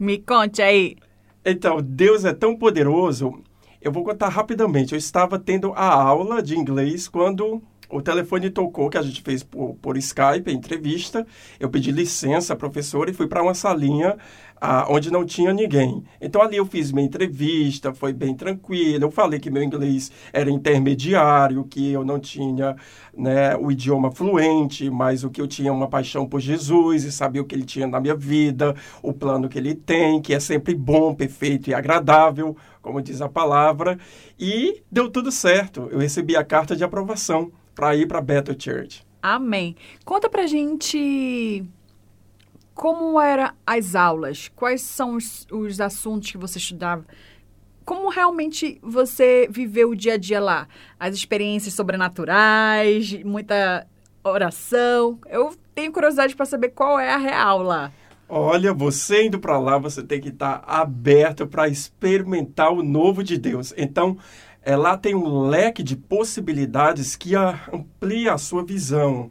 Me 0.00 0.16
conte 0.16 0.62
aí. 0.62 0.96
Então, 1.44 1.76
Deus 1.82 2.24
é 2.24 2.32
tão 2.32 2.56
poderoso. 2.56 3.42
Eu 3.82 3.92
vou 3.92 4.02
contar 4.02 4.30
rapidamente. 4.30 4.94
Eu 4.94 4.98
estava 4.98 5.38
tendo 5.38 5.74
a 5.74 5.92
aula 5.92 6.42
de 6.42 6.56
inglês 6.56 7.06
quando 7.06 7.62
o 7.92 8.00
telefone 8.00 8.48
tocou, 8.48 8.88
que 8.88 8.96
a 8.96 9.02
gente 9.02 9.20
fez 9.20 9.42
por, 9.42 9.74
por 9.74 9.96
Skype, 9.98 10.50
entrevista. 10.50 11.26
Eu 11.60 11.68
pedi 11.68 11.92
licença, 11.92 12.56
professor, 12.56 13.08
e 13.08 13.12
fui 13.12 13.26
para 13.26 13.42
uma 13.42 13.52
salinha 13.52 14.16
ah, 14.58 14.86
onde 14.88 15.10
não 15.10 15.26
tinha 15.26 15.52
ninguém. 15.52 16.02
Então 16.20 16.40
ali 16.40 16.56
eu 16.56 16.64
fiz 16.64 16.90
minha 16.90 17.04
entrevista, 17.04 17.92
foi 17.92 18.12
bem 18.12 18.34
tranquilo. 18.34 19.04
Eu 19.04 19.10
falei 19.10 19.38
que 19.38 19.50
meu 19.50 19.62
inglês 19.62 20.10
era 20.32 20.50
intermediário, 20.50 21.64
que 21.64 21.92
eu 21.92 22.02
não 22.02 22.18
tinha 22.18 22.74
né, 23.14 23.54
o 23.56 23.70
idioma 23.70 24.10
fluente, 24.10 24.88
mas 24.88 25.22
o 25.22 25.30
que 25.30 25.40
eu 25.40 25.46
tinha 25.46 25.72
uma 25.72 25.88
paixão 25.88 26.26
por 26.26 26.40
Jesus 26.40 27.04
e 27.04 27.12
sabia 27.12 27.42
o 27.42 27.44
que 27.44 27.54
ele 27.54 27.64
tinha 27.64 27.86
na 27.86 28.00
minha 28.00 28.14
vida, 28.14 28.74
o 29.02 29.12
plano 29.12 29.50
que 29.50 29.58
ele 29.58 29.74
tem, 29.74 30.22
que 30.22 30.32
é 30.32 30.40
sempre 30.40 30.74
bom, 30.74 31.14
perfeito 31.14 31.68
e 31.68 31.74
agradável, 31.74 32.56
como 32.80 33.02
diz 33.02 33.20
a 33.20 33.28
palavra. 33.28 33.98
E 34.38 34.82
deu 34.90 35.10
tudo 35.10 35.30
certo. 35.30 35.88
Eu 35.90 35.98
recebi 35.98 36.36
a 36.36 36.44
carta 36.44 36.74
de 36.74 36.84
aprovação 36.84 37.52
para 37.74 37.94
ir 37.96 38.06
para 38.06 38.20
Bethel 38.20 38.56
Church. 38.58 39.04
Amém. 39.22 39.76
Conta 40.04 40.28
pra 40.28 40.46
gente 40.46 41.64
como 42.74 43.20
eram 43.20 43.52
as 43.66 43.94
aulas, 43.94 44.50
quais 44.56 44.80
são 44.80 45.16
os, 45.16 45.46
os 45.50 45.80
assuntos 45.80 46.30
que 46.30 46.38
você 46.38 46.58
estudava, 46.58 47.04
como 47.84 48.08
realmente 48.08 48.78
você 48.82 49.48
viveu 49.50 49.90
o 49.90 49.96
dia 49.96 50.14
a 50.14 50.16
dia 50.16 50.40
lá, 50.40 50.68
as 50.98 51.14
experiências 51.14 51.74
sobrenaturais, 51.74 53.22
muita 53.24 53.86
oração. 54.24 55.18
Eu 55.28 55.54
tenho 55.74 55.92
curiosidade 55.92 56.34
para 56.34 56.46
saber 56.46 56.70
qual 56.70 56.98
é 56.98 57.12
a 57.12 57.18
real 57.18 57.62
lá. 57.62 57.92
Olha, 58.28 58.72
você 58.72 59.26
indo 59.26 59.38
para 59.38 59.58
lá, 59.58 59.76
você 59.76 60.02
tem 60.02 60.20
que 60.20 60.30
estar 60.30 60.60
tá 60.60 60.80
aberto 60.80 61.46
para 61.46 61.68
experimentar 61.68 62.72
o 62.72 62.82
novo 62.82 63.22
de 63.22 63.36
Deus. 63.36 63.74
Então, 63.76 64.16
é, 64.62 64.76
lá 64.76 64.96
tem 64.96 65.14
um 65.14 65.40
leque 65.40 65.82
de 65.82 65.96
possibilidades 65.96 67.16
que 67.16 67.34
amplia 67.34 68.34
a 68.34 68.38
sua 68.38 68.64
visão, 68.64 69.30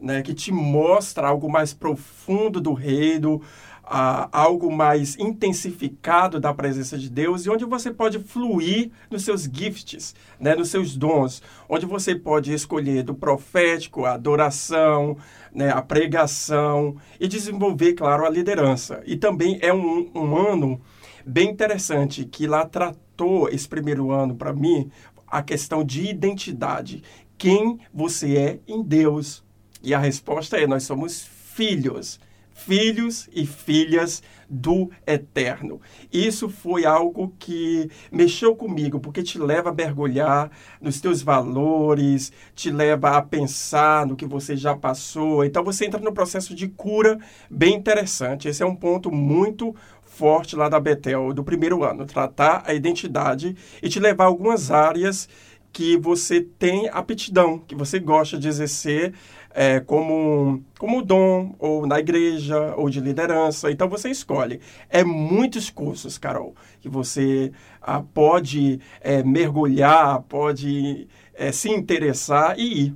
né, 0.00 0.22
que 0.22 0.32
te 0.32 0.52
mostra 0.52 1.26
algo 1.26 1.50
mais 1.50 1.74
profundo 1.74 2.60
do 2.60 2.72
reino, 2.72 3.42
algo 3.90 4.70
mais 4.70 5.16
intensificado 5.18 6.38
da 6.38 6.52
presença 6.52 6.98
de 6.98 7.08
Deus 7.08 7.46
e 7.46 7.50
onde 7.50 7.64
você 7.64 7.90
pode 7.90 8.18
fluir 8.18 8.90
nos 9.10 9.24
seus 9.24 9.44
gifts, 9.44 10.14
né, 10.38 10.54
nos 10.54 10.68
seus 10.68 10.94
dons, 10.94 11.42
onde 11.68 11.86
você 11.86 12.14
pode 12.14 12.52
escolher 12.52 13.02
do 13.02 13.14
profético, 13.14 14.04
a 14.04 14.12
adoração, 14.12 15.16
né, 15.52 15.70
a 15.70 15.80
pregação 15.80 16.96
e 17.18 17.26
desenvolver, 17.26 17.94
claro, 17.94 18.26
a 18.26 18.30
liderança. 18.30 19.02
E 19.06 19.16
também 19.16 19.58
é 19.62 19.72
um, 19.72 20.10
um 20.14 20.36
ano 20.36 20.80
bem 21.24 21.50
interessante 21.50 22.26
que 22.26 22.46
lá 22.46 22.66
tratou 22.66 23.07
esse 23.50 23.68
primeiro 23.68 24.10
ano 24.10 24.34
para 24.34 24.52
mim 24.52 24.90
a 25.26 25.42
questão 25.42 25.84
de 25.84 26.06
identidade. 26.06 27.02
Quem 27.36 27.78
você 27.92 28.36
é 28.36 28.60
em 28.66 28.82
Deus. 28.82 29.44
E 29.82 29.94
a 29.94 29.98
resposta 29.98 30.56
é: 30.56 30.66
nós 30.66 30.84
somos 30.84 31.22
filhos. 31.22 32.18
Filhos 32.52 33.28
e 33.32 33.46
filhas 33.46 34.20
do 34.48 34.90
Eterno. 35.06 35.80
Isso 36.12 36.48
foi 36.48 36.84
algo 36.84 37.32
que 37.38 37.88
mexeu 38.10 38.56
comigo, 38.56 38.98
porque 38.98 39.22
te 39.22 39.38
leva 39.38 39.70
a 39.70 39.74
mergulhar 39.74 40.50
nos 40.80 41.00
teus 41.00 41.22
valores, 41.22 42.32
te 42.56 42.70
leva 42.70 43.16
a 43.16 43.22
pensar 43.22 44.04
no 44.06 44.16
que 44.16 44.26
você 44.26 44.56
já 44.56 44.74
passou. 44.76 45.44
Então 45.44 45.62
você 45.62 45.86
entra 45.86 46.00
no 46.00 46.12
processo 46.12 46.52
de 46.52 46.66
cura 46.66 47.16
bem 47.48 47.76
interessante. 47.76 48.48
Esse 48.48 48.64
é 48.64 48.66
um 48.66 48.74
ponto 48.74 49.12
muito 49.12 49.72
forte 50.18 50.56
lá 50.56 50.68
da 50.68 50.80
Betel, 50.80 51.32
do 51.32 51.44
primeiro 51.44 51.84
ano, 51.84 52.04
tratar 52.04 52.64
a 52.66 52.74
identidade 52.74 53.54
e 53.80 53.88
te 53.88 54.00
levar 54.00 54.24
a 54.24 54.26
algumas 54.26 54.68
áreas 54.68 55.28
que 55.72 55.96
você 55.96 56.40
tem 56.40 56.88
aptidão, 56.88 57.58
que 57.58 57.74
você 57.76 58.00
gosta 58.00 58.36
de 58.36 58.48
exercer 58.48 59.14
é, 59.54 59.78
como, 59.78 60.60
como 60.76 61.02
dom, 61.02 61.54
ou 61.56 61.86
na 61.86 62.00
igreja, 62.00 62.74
ou 62.76 62.90
de 62.90 63.00
liderança. 63.00 63.70
Então 63.70 63.88
você 63.88 64.10
escolhe. 64.10 64.60
É 64.90 65.04
muitos 65.04 65.70
cursos, 65.70 66.18
Carol, 66.18 66.56
que 66.80 66.88
você 66.88 67.52
ah, 67.80 68.02
pode 68.02 68.80
é, 69.00 69.22
mergulhar, 69.22 70.22
pode 70.22 71.06
é, 71.32 71.52
se 71.52 71.70
interessar 71.70 72.58
e 72.58 72.86
ir. 72.86 72.94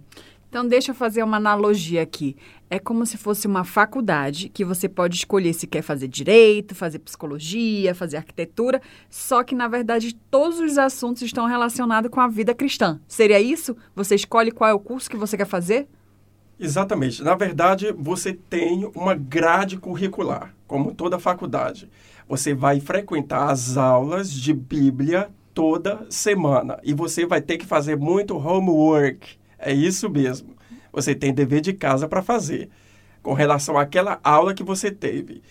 Então, 0.52 0.68
deixa 0.68 0.90
eu 0.90 0.94
fazer 0.94 1.22
uma 1.22 1.38
analogia 1.38 2.02
aqui. 2.02 2.36
É 2.72 2.78
como 2.78 3.04
se 3.04 3.18
fosse 3.18 3.46
uma 3.46 3.64
faculdade 3.64 4.48
que 4.48 4.64
você 4.64 4.88
pode 4.88 5.16
escolher 5.16 5.52
se 5.52 5.66
quer 5.66 5.82
fazer 5.82 6.08
direito, 6.08 6.74
fazer 6.74 7.00
psicologia, 7.00 7.94
fazer 7.94 8.16
arquitetura, 8.16 8.80
só 9.10 9.44
que, 9.44 9.54
na 9.54 9.68
verdade, 9.68 10.14
todos 10.30 10.58
os 10.58 10.78
assuntos 10.78 11.20
estão 11.20 11.44
relacionados 11.44 12.10
com 12.10 12.18
a 12.18 12.26
vida 12.26 12.54
cristã. 12.54 12.98
Seria 13.06 13.38
isso? 13.38 13.76
Você 13.94 14.14
escolhe 14.14 14.50
qual 14.50 14.70
é 14.70 14.72
o 14.72 14.78
curso 14.78 15.10
que 15.10 15.18
você 15.18 15.36
quer 15.36 15.44
fazer? 15.44 15.86
Exatamente. 16.58 17.22
Na 17.22 17.34
verdade, 17.34 17.92
você 17.92 18.32
tem 18.32 18.90
uma 18.94 19.14
grade 19.14 19.76
curricular, 19.76 20.54
como 20.66 20.94
toda 20.94 21.18
faculdade. 21.18 21.90
Você 22.26 22.54
vai 22.54 22.80
frequentar 22.80 23.50
as 23.50 23.76
aulas 23.76 24.32
de 24.32 24.54
Bíblia 24.54 25.28
toda 25.52 26.06
semana 26.08 26.80
e 26.82 26.94
você 26.94 27.26
vai 27.26 27.42
ter 27.42 27.58
que 27.58 27.66
fazer 27.66 27.98
muito 27.98 28.34
homework 28.34 29.42
é 29.64 29.72
isso 29.72 30.10
mesmo. 30.10 30.51
Você 30.92 31.14
tem 31.14 31.32
dever 31.32 31.60
de 31.60 31.72
casa 31.72 32.06
para 32.06 32.22
fazer 32.22 32.68
com 33.22 33.32
relação 33.32 33.78
àquela 33.78 34.20
aula 34.22 34.52
que 34.52 34.64
você 34.64 34.90
teve. 34.90 35.42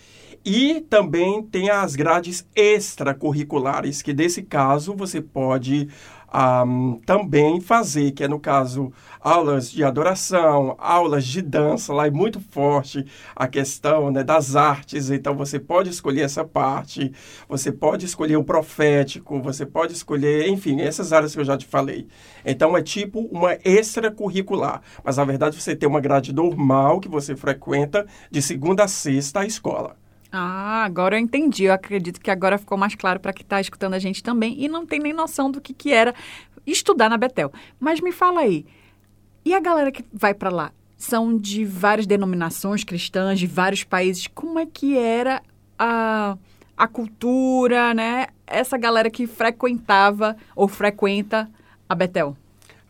E 0.44 0.80
também 0.90 1.42
tem 1.42 1.70
as 1.70 1.94
grades 1.94 2.46
extracurriculares, 2.54 4.02
que 4.02 4.12
nesse 4.12 4.42
caso 4.42 4.94
você 4.94 5.20
pode 5.20 5.88
um, 6.34 7.00
também 7.04 7.60
fazer, 7.60 8.12
que 8.12 8.24
é 8.24 8.28
no 8.28 8.40
caso 8.40 8.92
aulas 9.20 9.70
de 9.70 9.84
adoração, 9.84 10.74
aulas 10.78 11.24
de 11.24 11.42
dança, 11.42 11.92
lá 11.92 12.06
é 12.06 12.10
muito 12.10 12.40
forte 12.40 13.06
a 13.36 13.46
questão 13.46 14.10
né, 14.10 14.24
das 14.24 14.56
artes, 14.56 15.10
então 15.10 15.36
você 15.36 15.60
pode 15.60 15.90
escolher 15.90 16.22
essa 16.22 16.44
parte, 16.44 17.12
você 17.48 17.70
pode 17.70 18.06
escolher 18.06 18.36
o 18.36 18.44
profético, 18.44 19.40
você 19.40 19.64
pode 19.64 19.92
escolher, 19.92 20.48
enfim, 20.48 20.80
essas 20.80 21.12
áreas 21.12 21.34
que 21.34 21.40
eu 21.40 21.44
já 21.44 21.56
te 21.56 21.66
falei. 21.66 22.08
Então 22.44 22.76
é 22.76 22.82
tipo 22.82 23.20
uma 23.30 23.56
extracurricular, 23.64 24.82
mas 25.04 25.16
na 25.18 25.24
verdade 25.24 25.60
você 25.60 25.76
tem 25.76 25.88
uma 25.88 26.00
grade 26.00 26.32
normal 26.32 26.98
que 26.98 27.08
você 27.08 27.36
frequenta 27.36 28.06
de 28.30 28.42
segunda 28.42 28.84
a 28.84 28.88
sexta 28.88 29.44
escola. 29.44 30.01
Ah, 30.32 30.82
agora 30.84 31.16
eu 31.16 31.20
entendi. 31.20 31.64
Eu 31.64 31.74
acredito 31.74 32.20
que 32.20 32.30
agora 32.30 32.56
ficou 32.56 32.78
mais 32.78 32.94
claro 32.94 33.20
para 33.20 33.34
quem 33.34 33.42
está 33.44 33.60
escutando 33.60 33.94
a 33.94 33.98
gente 33.98 34.22
também 34.22 34.56
e 34.58 34.66
não 34.66 34.86
tem 34.86 34.98
nem 34.98 35.12
noção 35.12 35.50
do 35.50 35.60
que, 35.60 35.74
que 35.74 35.92
era 35.92 36.14
estudar 36.66 37.10
na 37.10 37.18
Betel. 37.18 37.52
Mas 37.78 38.00
me 38.00 38.12
fala 38.12 38.40
aí, 38.40 38.64
e 39.44 39.54
a 39.54 39.60
galera 39.60 39.92
que 39.92 40.04
vai 40.12 40.32
para 40.32 40.50
lá? 40.50 40.72
São 40.96 41.36
de 41.36 41.64
várias 41.64 42.06
denominações 42.06 42.82
cristãs, 42.82 43.38
de 43.38 43.46
vários 43.46 43.84
países. 43.84 44.26
Como 44.28 44.58
é 44.58 44.64
que 44.64 44.96
era 44.96 45.42
a, 45.78 46.38
a 46.76 46.88
cultura, 46.88 47.92
né? 47.92 48.28
Essa 48.46 48.78
galera 48.78 49.10
que 49.10 49.26
frequentava 49.26 50.36
ou 50.56 50.66
frequenta 50.68 51.50
a 51.88 51.94
Betel? 51.94 52.36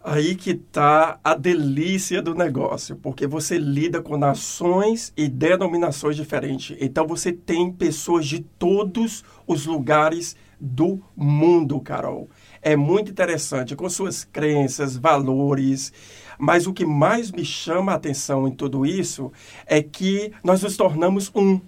Aí 0.05 0.35
que 0.35 0.51
está 0.51 1.21
a 1.23 1.35
delícia 1.35 2.21
do 2.21 2.35
negócio, 2.35 2.97
porque 2.97 3.25
você 3.25 3.57
lida 3.57 4.03
com 4.03 4.17
nações 4.17 5.13
e 5.17 5.29
denominações 5.29 6.17
diferentes. 6.17 6.77
Então 6.81 7.07
você 7.07 7.33
tem 7.33 7.71
pessoas 7.71 8.27
de 8.27 8.41
todos 8.41 9.25
os 9.47 9.65
lugares 9.65 10.35
do 10.61 11.01
mundo, 11.17 11.81
Carol. 11.81 12.29
É 12.61 12.75
muito 12.75 13.13
interessante, 13.13 13.77
com 13.77 13.89
suas 13.89 14.25
crenças, 14.25 14.97
valores. 14.97 15.93
Mas 16.37 16.67
o 16.67 16.73
que 16.73 16.85
mais 16.85 17.31
me 17.31 17.45
chama 17.45 17.93
a 17.93 17.95
atenção 17.95 18.49
em 18.49 18.53
tudo 18.53 18.85
isso 18.85 19.33
é 19.67 19.81
que 19.83 20.33
nós 20.43 20.63
nos 20.63 20.77
tornamos 20.77 21.31
um. 21.35 21.61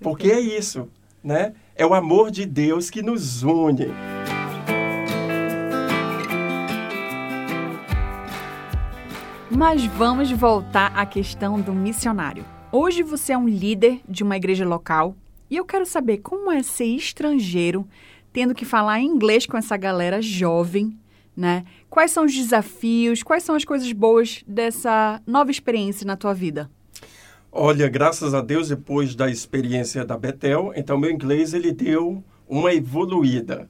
Porque 0.00 0.30
é 0.30 0.40
isso, 0.40 0.88
né? 1.22 1.52
É 1.74 1.84
o 1.84 1.92
amor 1.92 2.30
de 2.30 2.46
Deus 2.46 2.88
que 2.88 3.02
nos 3.02 3.42
une. 3.42 3.88
Mas 9.56 9.86
vamos 9.86 10.32
voltar 10.32 10.92
à 10.96 11.06
questão 11.06 11.60
do 11.60 11.72
missionário. 11.72 12.44
Hoje 12.72 13.04
você 13.04 13.32
é 13.32 13.38
um 13.38 13.48
líder 13.48 14.00
de 14.08 14.24
uma 14.24 14.36
igreja 14.36 14.66
local 14.66 15.14
E 15.48 15.56
eu 15.56 15.64
quero 15.64 15.86
saber 15.86 16.18
como 16.18 16.50
é 16.50 16.60
ser 16.60 16.86
estrangeiro, 16.86 17.86
tendo 18.32 18.52
que 18.52 18.64
falar 18.64 19.00
inglês 19.00 19.46
com 19.46 19.56
essa 19.56 19.76
galera 19.76 20.20
jovem, 20.20 20.98
né? 21.36 21.64
Quais 21.88 22.10
são 22.10 22.24
os 22.24 22.34
desafios, 22.34 23.22
quais 23.22 23.44
são 23.44 23.54
as 23.54 23.64
coisas 23.64 23.92
boas 23.92 24.42
dessa 24.44 25.22
nova 25.24 25.52
experiência 25.52 26.04
na 26.04 26.16
tua 26.16 26.34
vida? 26.34 26.68
Olha, 27.52 27.88
graças 27.88 28.34
a 28.34 28.40
Deus, 28.40 28.70
depois 28.70 29.14
da 29.14 29.30
experiência 29.30 30.04
da 30.04 30.18
Betel, 30.18 30.72
então 30.74 30.98
meu 30.98 31.12
inglês 31.12 31.54
ele 31.54 31.70
deu 31.70 32.24
uma 32.48 32.74
evoluída. 32.74 33.68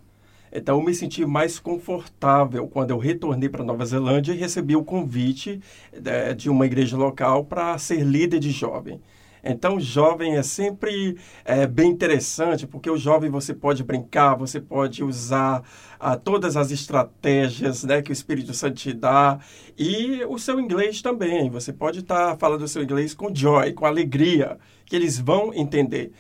Então, 0.56 0.78
eu 0.78 0.84
me 0.84 0.94
senti 0.94 1.26
mais 1.26 1.58
confortável 1.58 2.68
quando 2.68 2.90
eu 2.90 2.98
retornei 2.98 3.48
para 3.48 3.64
Nova 3.64 3.84
Zelândia 3.84 4.32
e 4.32 4.36
recebi 4.36 4.76
o 4.76 4.84
convite 4.84 5.60
é, 5.92 6.32
de 6.32 6.48
uma 6.48 6.64
igreja 6.64 6.96
local 6.96 7.44
para 7.44 7.76
ser 7.76 8.04
líder 8.04 8.38
de 8.38 8.52
jovem. 8.52 9.00
Então, 9.42 9.80
jovem 9.80 10.36
é 10.36 10.44
sempre 10.44 11.18
é, 11.44 11.66
bem 11.66 11.90
interessante, 11.90 12.68
porque 12.68 12.88
o 12.88 12.96
jovem 12.96 13.28
você 13.28 13.52
pode 13.52 13.82
brincar, 13.82 14.36
você 14.36 14.60
pode 14.60 15.02
usar 15.02 15.64
ah, 15.98 16.16
todas 16.16 16.56
as 16.56 16.70
estratégias 16.70 17.82
né, 17.82 18.00
que 18.00 18.10
o 18.10 18.12
Espírito 18.12 18.54
Santo 18.54 18.76
te 18.76 18.92
dá 18.92 19.40
e 19.76 20.24
o 20.28 20.38
seu 20.38 20.60
inglês 20.60 21.02
também. 21.02 21.50
Você 21.50 21.72
pode 21.72 21.98
estar 21.98 22.30
tá 22.30 22.36
falando 22.36 22.62
o 22.62 22.68
seu 22.68 22.82
inglês 22.82 23.12
com 23.12 23.34
joy, 23.34 23.72
com 23.72 23.84
alegria, 23.84 24.56
que 24.86 24.94
eles 24.94 25.18
vão 25.18 25.52
entender. 25.52 26.12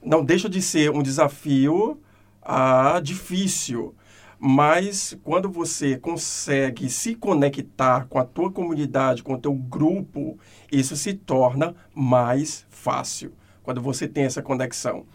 Não 0.00 0.24
deixa 0.24 0.48
de 0.48 0.62
ser 0.62 0.90
um 0.90 1.02
desafio 1.02 2.00
ah, 2.44 3.00
difícil. 3.02 3.94
Mas 4.38 5.16
quando 5.22 5.48
você 5.48 5.96
consegue 5.96 6.90
se 6.90 7.14
conectar 7.14 8.06
com 8.08 8.18
a 8.18 8.24
tua 8.24 8.50
comunidade, 8.50 9.22
com 9.22 9.34
o 9.34 9.38
teu 9.38 9.54
grupo, 9.54 10.38
isso 10.70 10.96
se 10.96 11.14
torna 11.14 11.74
mais 11.94 12.66
fácil 12.68 13.32
quando 13.62 13.80
você 13.80 14.06
tem 14.06 14.24
essa 14.24 14.42
conexão. 14.42 15.06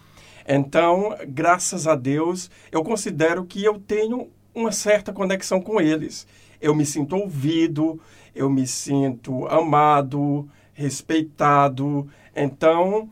Então, 0.48 1.16
graças 1.28 1.86
a 1.86 1.96
Deus, 1.96 2.50
eu 2.72 2.84
considero 2.84 3.46
que 3.46 3.64
eu 3.64 3.80
tenho 3.80 4.30
uma 4.54 4.72
certa 4.72 5.14
conexão 5.14 5.62
com 5.62 5.80
eles. 5.80 6.26
Eu 6.60 6.74
me 6.74 6.86
sinto 6.86 7.16
ouvido, 7.16 8.02
eu 8.34 8.50
me 8.50 8.66
sinto 8.66 9.48
amado, 9.48 10.50
respeitado. 10.74 12.10
Então, 12.36 13.08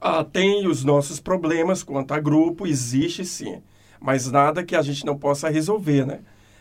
ah, 0.00 0.24
tem 0.24 0.66
os 0.66 0.84
nossos 0.84 1.20
problemas 1.20 1.82
quanto 1.82 2.12
a 2.12 2.20
grupo, 2.20 2.66
existe 2.66 3.24
sim, 3.24 3.62
mas 4.00 4.30
nada 4.30 4.64
que 4.64 4.76
a 4.76 4.82
gente 4.82 5.04
não 5.04 5.16
possa 5.18 5.48
resolver, 5.48 6.06
né? 6.06 6.20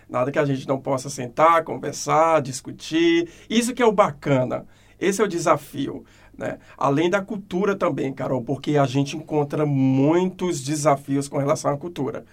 Nada 0.09 0.31
que 0.31 0.39
a 0.39 0.45
gente 0.45 0.67
não 0.67 0.79
possa 0.79 1.09
sentar, 1.09 1.63
conversar, 1.63 2.41
discutir. 2.41 3.29
Isso 3.49 3.73
que 3.73 3.81
é 3.83 3.85
o 3.85 3.91
bacana. 3.91 4.65
Esse 4.99 5.21
é 5.21 5.25
o 5.25 5.27
desafio. 5.27 6.05
Né? 6.37 6.59
Além 6.77 7.09
da 7.09 7.21
cultura 7.21 7.75
também, 7.75 8.13
Carol, 8.13 8.41
porque 8.41 8.77
a 8.77 8.85
gente 8.85 9.17
encontra 9.17 9.65
muitos 9.65 10.63
desafios 10.63 11.27
com 11.27 11.37
relação 11.37 11.71
à 11.71 11.77
cultura. 11.77 12.25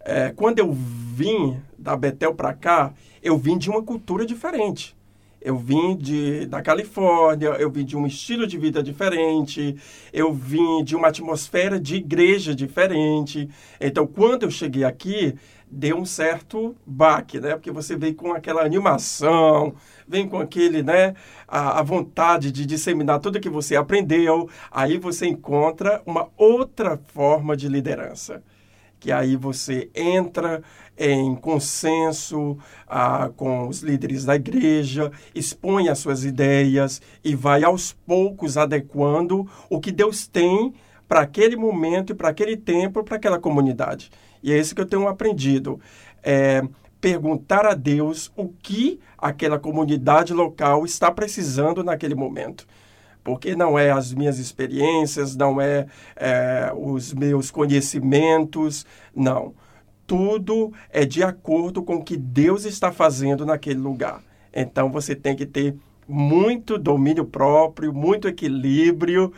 É, 0.00 0.30
quando 0.30 0.58
eu 0.58 0.72
vim 0.72 1.60
da 1.78 1.96
Betel 1.96 2.34
para 2.34 2.52
cá, 2.52 2.92
eu 3.22 3.38
vim 3.38 3.56
de 3.56 3.70
uma 3.70 3.82
cultura 3.82 4.26
diferente. 4.26 4.95
Eu 5.46 5.56
vim 5.56 5.96
de, 5.96 6.44
da 6.46 6.60
Califórnia, 6.60 7.50
eu 7.50 7.70
vim 7.70 7.84
de 7.84 7.96
um 7.96 8.04
estilo 8.04 8.48
de 8.48 8.58
vida 8.58 8.82
diferente, 8.82 9.76
eu 10.12 10.32
vim 10.32 10.82
de 10.82 10.96
uma 10.96 11.06
atmosfera 11.06 11.78
de 11.78 11.94
igreja 11.94 12.52
diferente. 12.52 13.48
Então, 13.80 14.08
quando 14.08 14.42
eu 14.42 14.50
cheguei 14.50 14.82
aqui, 14.82 15.36
deu 15.70 15.98
um 15.98 16.04
certo 16.04 16.74
baque, 16.84 17.38
né? 17.38 17.52
Porque 17.52 17.70
você 17.70 17.94
vem 17.94 18.12
com 18.12 18.32
aquela 18.32 18.64
animação, 18.64 19.76
vem 20.08 20.28
com 20.28 20.40
aquele, 20.40 20.82
né? 20.82 21.14
A, 21.46 21.78
a, 21.78 21.82
vontade 21.84 22.50
de 22.50 22.66
disseminar 22.66 23.20
tudo 23.20 23.38
que 23.38 23.48
você 23.48 23.76
aprendeu. 23.76 24.50
Aí 24.68 24.98
você 24.98 25.28
encontra 25.28 26.02
uma 26.04 26.28
outra 26.36 26.96
forma 27.14 27.56
de 27.56 27.68
liderança. 27.68 28.42
Que 28.98 29.12
aí 29.12 29.36
você 29.36 29.90
entra 29.94 30.62
em 30.96 31.34
consenso 31.34 32.56
ah, 32.86 33.30
com 33.36 33.68
os 33.68 33.80
líderes 33.80 34.24
da 34.24 34.34
igreja, 34.34 35.12
expõe 35.34 35.88
as 35.88 35.98
suas 35.98 36.24
ideias 36.24 37.02
e 37.22 37.34
vai 37.34 37.62
aos 37.62 37.92
poucos 37.92 38.56
adequando 38.56 39.46
o 39.68 39.80
que 39.80 39.92
Deus 39.92 40.26
tem 40.26 40.72
para 41.06 41.20
aquele 41.20 41.56
momento 41.56 42.12
e 42.12 42.14
para 42.14 42.30
aquele 42.30 42.56
tempo, 42.56 43.04
para 43.04 43.16
aquela 43.16 43.38
comunidade. 43.38 44.10
E 44.42 44.52
é 44.52 44.58
isso 44.58 44.74
que 44.74 44.80
eu 44.80 44.86
tenho 44.86 45.06
aprendido. 45.06 45.80
É 46.22 46.62
perguntar 46.98 47.66
a 47.66 47.74
Deus 47.74 48.32
o 48.34 48.48
que 48.48 48.98
aquela 49.18 49.58
comunidade 49.58 50.32
local 50.32 50.84
está 50.84 51.10
precisando 51.10 51.84
naquele 51.84 52.14
momento 52.14 52.66
porque 53.26 53.56
não 53.56 53.76
é 53.76 53.90
as 53.90 54.14
minhas 54.14 54.38
experiências, 54.38 55.34
não 55.34 55.60
é, 55.60 55.88
é, 56.14 56.70
os 56.72 57.12
meus 57.12 57.50
conhecimentos, 57.50 58.86
não 59.12 59.52
tudo 60.06 60.72
é 60.90 61.04
de 61.04 61.24
acordo 61.24 61.82
com 61.82 61.96
o 61.96 62.04
que 62.04 62.16
Deus 62.16 62.64
está 62.64 62.92
fazendo 62.92 63.44
naquele 63.44 63.80
lugar. 63.80 64.22
Então 64.52 64.88
você 64.88 65.16
tem 65.16 65.34
que 65.34 65.44
ter 65.44 65.74
muito 66.06 66.78
domínio 66.78 67.24
próprio, 67.24 67.92
muito 67.92 68.28
equilíbrio 68.28 69.32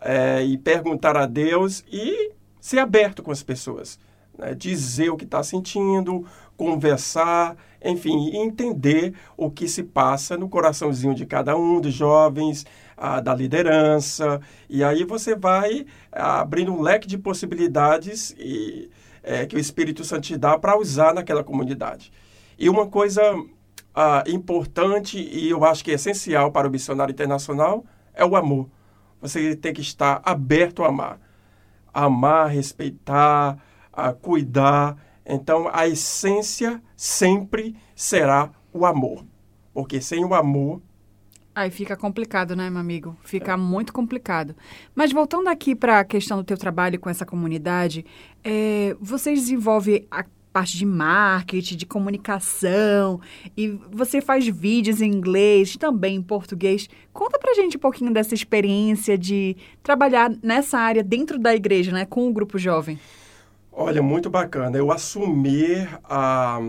é, 0.00 0.44
e 0.44 0.56
perguntar 0.56 1.16
a 1.16 1.26
Deus 1.26 1.84
e 1.90 2.30
ser 2.60 2.78
aberto 2.78 3.24
com 3.24 3.32
as 3.32 3.42
pessoas. 3.42 3.98
Né? 4.38 4.54
Dizer 4.54 5.10
o 5.10 5.16
que 5.16 5.24
está 5.24 5.42
sentindo, 5.42 6.24
conversar, 6.56 7.56
enfim, 7.84 8.36
entender 8.36 9.14
o 9.36 9.50
que 9.50 9.66
se 9.66 9.82
passa 9.82 10.36
no 10.36 10.48
coraçãozinho 10.48 11.14
de 11.14 11.26
cada 11.26 11.56
um 11.56 11.80
dos 11.80 11.92
jovens, 11.92 12.64
a, 13.02 13.20
da 13.20 13.34
liderança. 13.34 14.40
E 14.70 14.84
aí 14.84 15.04
você 15.04 15.34
vai 15.34 15.84
abrindo 16.12 16.72
um 16.72 16.80
leque 16.80 17.08
de 17.08 17.18
possibilidades 17.18 18.32
e 18.38 18.88
é, 19.24 19.44
que 19.44 19.56
o 19.56 19.58
Espírito 19.58 20.04
Santo 20.04 20.22
te 20.22 20.38
dá 20.38 20.56
para 20.56 20.78
usar 20.78 21.12
naquela 21.12 21.42
comunidade. 21.42 22.12
E 22.56 22.68
uma 22.68 22.86
coisa 22.86 23.20
ah, 23.92 24.22
importante 24.28 25.18
e 25.18 25.50
eu 25.50 25.64
acho 25.64 25.84
que 25.84 25.90
é 25.90 25.94
essencial 25.94 26.52
para 26.52 26.68
o 26.68 26.70
missionário 26.70 27.10
internacional 27.10 27.84
é 28.14 28.24
o 28.24 28.36
amor. 28.36 28.68
Você 29.20 29.56
tem 29.56 29.72
que 29.72 29.80
estar 29.80 30.22
aberto 30.24 30.84
a 30.84 30.88
amar. 30.88 31.18
Amar, 31.92 32.50
respeitar, 32.50 33.58
a 33.92 34.12
cuidar. 34.12 34.96
Então, 35.26 35.68
a 35.72 35.88
essência 35.88 36.80
sempre 36.96 37.76
será 37.96 38.50
o 38.72 38.86
amor. 38.86 39.24
Porque 39.74 40.00
sem 40.00 40.24
o 40.24 40.34
amor, 40.34 40.80
Aí 41.54 41.70
fica 41.70 41.94
complicado, 41.96 42.56
né, 42.56 42.70
meu 42.70 42.80
amigo? 42.80 43.16
Fica 43.22 43.52
é. 43.52 43.56
muito 43.56 43.92
complicado. 43.92 44.56
Mas 44.94 45.12
voltando 45.12 45.48
aqui 45.48 45.74
para 45.74 46.00
a 46.00 46.04
questão 46.04 46.38
do 46.38 46.44
teu 46.44 46.56
trabalho 46.56 46.98
com 46.98 47.10
essa 47.10 47.26
comunidade, 47.26 48.06
é, 48.42 48.96
vocês 49.00 49.40
desenvolvem 49.40 50.06
a 50.10 50.24
parte 50.52 50.76
de 50.76 50.84
marketing, 50.84 51.76
de 51.76 51.86
comunicação, 51.86 53.20
e 53.56 53.68
você 53.90 54.20
faz 54.20 54.46
vídeos 54.46 55.00
em 55.00 55.10
inglês, 55.10 55.76
também 55.76 56.16
em 56.16 56.22
português. 56.22 56.88
Conta 57.12 57.38
pra 57.38 57.54
gente 57.54 57.76
um 57.76 57.80
pouquinho 57.80 58.12
dessa 58.12 58.34
experiência 58.34 59.16
de 59.16 59.56
trabalhar 59.82 60.30
nessa 60.42 60.78
área 60.78 61.02
dentro 61.02 61.38
da 61.38 61.54
igreja, 61.54 61.90
né, 61.90 62.04
com 62.04 62.28
o 62.28 62.32
grupo 62.32 62.58
jovem. 62.58 62.98
Olha, 63.72 64.02
muito 64.02 64.28
bacana. 64.28 64.76
Eu 64.76 64.92
assumi 64.92 65.88
a 66.04 66.60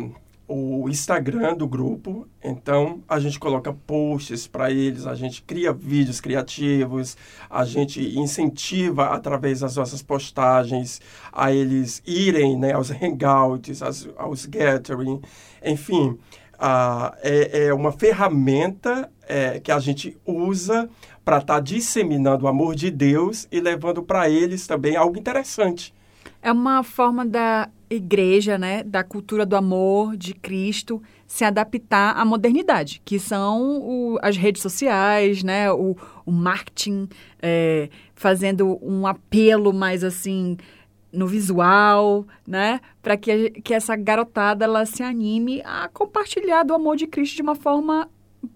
o 0.47 0.89
Instagram 0.89 1.55
do 1.55 1.67
grupo. 1.67 2.27
Então, 2.43 3.01
a 3.07 3.19
gente 3.19 3.39
coloca 3.39 3.73
posts 3.73 4.45
para 4.47 4.71
eles, 4.71 5.05
a 5.05 5.15
gente 5.15 5.41
cria 5.41 5.71
vídeos 5.71 6.19
criativos, 6.19 7.17
a 7.49 7.63
gente 7.65 8.01
incentiva 8.17 9.07
através 9.07 9.61
das 9.61 9.75
nossas 9.75 10.01
postagens 10.01 11.01
a 11.31 11.51
eles 11.51 12.01
irem 12.05 12.57
né, 12.57 12.73
aos 12.73 12.89
hangouts, 12.91 13.81
aos, 13.81 14.09
aos 14.17 14.45
gathering, 14.45 15.21
enfim. 15.63 16.17
É, 17.21 17.65
é, 17.65 17.73
uma 17.73 17.91
ferramenta 17.91 19.11
é, 19.27 19.59
que 19.59 19.71
a 19.71 19.79
gente 19.79 20.17
usa 20.25 20.89
para 21.25 21.37
estar 21.37 21.55
tá 21.55 21.59
disseminando 21.59 22.45
o 22.45 22.47
amor 22.47 22.75
de 22.75 22.89
Deus 22.89 23.47
e 23.51 23.59
levando 23.59 24.01
para 24.01 24.29
eles 24.29 24.65
também 24.67 24.95
algo 24.95 25.17
interessante. 25.17 25.93
É 26.41 26.51
uma 26.51 26.83
forma 26.83 27.25
da 27.25 27.69
igreja, 27.93 28.57
né, 28.57 28.83
da 28.83 29.03
cultura 29.03 29.45
do 29.45 29.55
amor 29.55 30.17
de 30.17 30.33
Cristo 30.33 31.01
se 31.27 31.43
adaptar 31.43 32.15
à 32.17 32.25
modernidade, 32.25 33.01
que 33.03 33.19
são 33.19 33.79
o, 33.81 34.19
as 34.21 34.37
redes 34.37 34.61
sociais, 34.61 35.43
né, 35.43 35.71
o, 35.71 35.95
o 36.25 36.31
marketing, 36.31 37.07
é, 37.41 37.89
fazendo 38.13 38.77
um 38.81 39.07
apelo 39.07 39.73
mais 39.73 40.03
assim 40.03 40.57
no 41.11 41.27
visual, 41.27 42.25
né, 42.47 42.81
para 43.01 43.15
que, 43.15 43.51
que 43.51 43.73
essa 43.73 43.95
garotada 43.95 44.65
ela 44.65 44.85
se 44.85 45.03
anime 45.03 45.61
a 45.63 45.87
compartilhar 45.93 46.63
do 46.63 46.73
amor 46.73 46.97
de 46.97 47.05
Cristo 47.05 47.35
de 47.35 47.41
uma 47.43 47.55
forma 47.55 48.09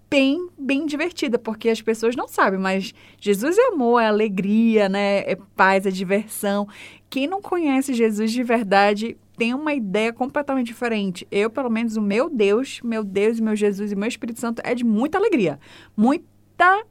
bem, 0.10 0.50
bem 0.58 0.86
divertida, 0.86 1.38
porque 1.38 1.70
as 1.70 1.82
pessoas 1.82 2.16
não 2.16 2.28
sabem, 2.28 2.60
mas 2.60 2.94
Jesus 3.20 3.58
é 3.58 3.68
amor, 3.68 4.02
é 4.02 4.08
alegria, 4.08 4.88
né? 4.88 5.20
É 5.20 5.38
paz, 5.56 5.86
é 5.86 5.92
diversão. 5.92 6.68
Quem 7.10 7.28
não 7.28 7.42
conhece 7.42 7.94
Jesus 7.94 8.32
de 8.32 8.44
verdade 8.44 9.18
tem 9.38 9.54
uma 9.54 9.74
ideia 9.74 10.12
completamente 10.12 10.68
diferente. 10.68 11.28
Eu, 11.30 11.50
pelo 11.50 11.70
menos, 11.70 11.96
o 11.96 12.02
meu 12.02 12.30
Deus, 12.30 12.82
meu 12.84 13.04
Deus, 13.04 13.40
meu 13.40 13.56
Jesus 13.56 13.92
e 13.92 13.96
meu 13.96 14.08
Espírito 14.08 14.40
Santo 14.40 14.62
é 14.66 14.74
de 14.74 14.84
muita 14.84 15.18
alegria. 15.18 15.60
Muita 15.96 16.84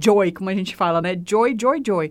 joy, 0.00 0.32
como 0.32 0.50
a 0.50 0.54
gente 0.54 0.76
fala, 0.76 1.00
né? 1.00 1.20
Joy, 1.24 1.56
joy, 1.58 1.82
joy. 1.84 2.10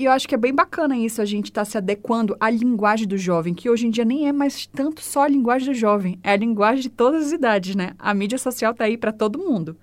E 0.00 0.06
eu 0.06 0.12
acho 0.12 0.26
que 0.26 0.34
é 0.34 0.38
bem 0.38 0.54
bacana 0.54 0.96
isso, 0.96 1.20
a 1.20 1.26
gente 1.26 1.50
estar 1.50 1.60
tá 1.60 1.64
se 1.66 1.76
adequando 1.76 2.34
à 2.40 2.48
linguagem 2.48 3.06
do 3.06 3.18
jovem, 3.18 3.52
que 3.52 3.68
hoje 3.68 3.86
em 3.86 3.90
dia 3.90 4.02
nem 4.02 4.28
é 4.28 4.32
mais 4.32 4.64
tanto 4.64 5.02
só 5.02 5.24
a 5.24 5.28
linguagem 5.28 5.68
do 5.70 5.74
jovem, 5.74 6.18
é 6.24 6.32
a 6.32 6.36
linguagem 6.36 6.80
de 6.80 6.88
todas 6.88 7.26
as 7.26 7.32
idades, 7.32 7.76
né? 7.76 7.90
A 7.98 8.14
mídia 8.14 8.38
social 8.38 8.72
tá 8.72 8.84
aí 8.84 8.96
para 8.96 9.12
todo 9.12 9.38
mundo. 9.38 9.76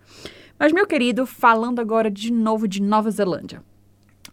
Mas, 0.58 0.74
meu 0.74 0.88
querido, 0.88 1.28
falando 1.28 1.80
agora 1.80 2.10
de 2.10 2.34
novo 2.34 2.68
de 2.68 2.82
Nova 2.82 3.12
Zelândia. 3.12 3.62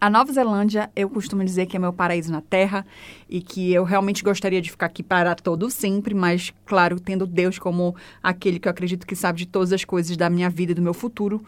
A 0.01 0.09
Nova 0.09 0.33
Zelândia, 0.33 0.90
eu 0.97 1.11
costumo 1.11 1.44
dizer 1.44 1.66
que 1.66 1.77
é 1.77 1.79
meu 1.79 1.92
paraíso 1.92 2.33
na 2.33 2.40
Terra 2.40 2.87
e 3.29 3.42
que 3.42 3.70
eu 3.70 3.85
realmente 3.85 4.25
gostaria 4.25 4.62
de 4.62 4.70
ficar 4.70 4.87
aqui 4.87 5.03
para 5.03 5.35
todo 5.35 5.68
sempre, 5.68 6.14
mas, 6.14 6.51
claro, 6.64 6.99
tendo 6.99 7.27
Deus 7.27 7.59
como 7.59 7.94
aquele 8.23 8.59
que 8.59 8.68
eu 8.68 8.70
acredito 8.70 9.07
que 9.07 9.14
sabe 9.14 9.40
de 9.40 9.47
todas 9.47 9.70
as 9.70 9.85
coisas 9.85 10.16
da 10.16 10.31
minha 10.31 10.49
vida 10.49 10.73
e 10.73 10.75
do 10.75 10.81
meu 10.81 10.94
futuro, 10.94 11.44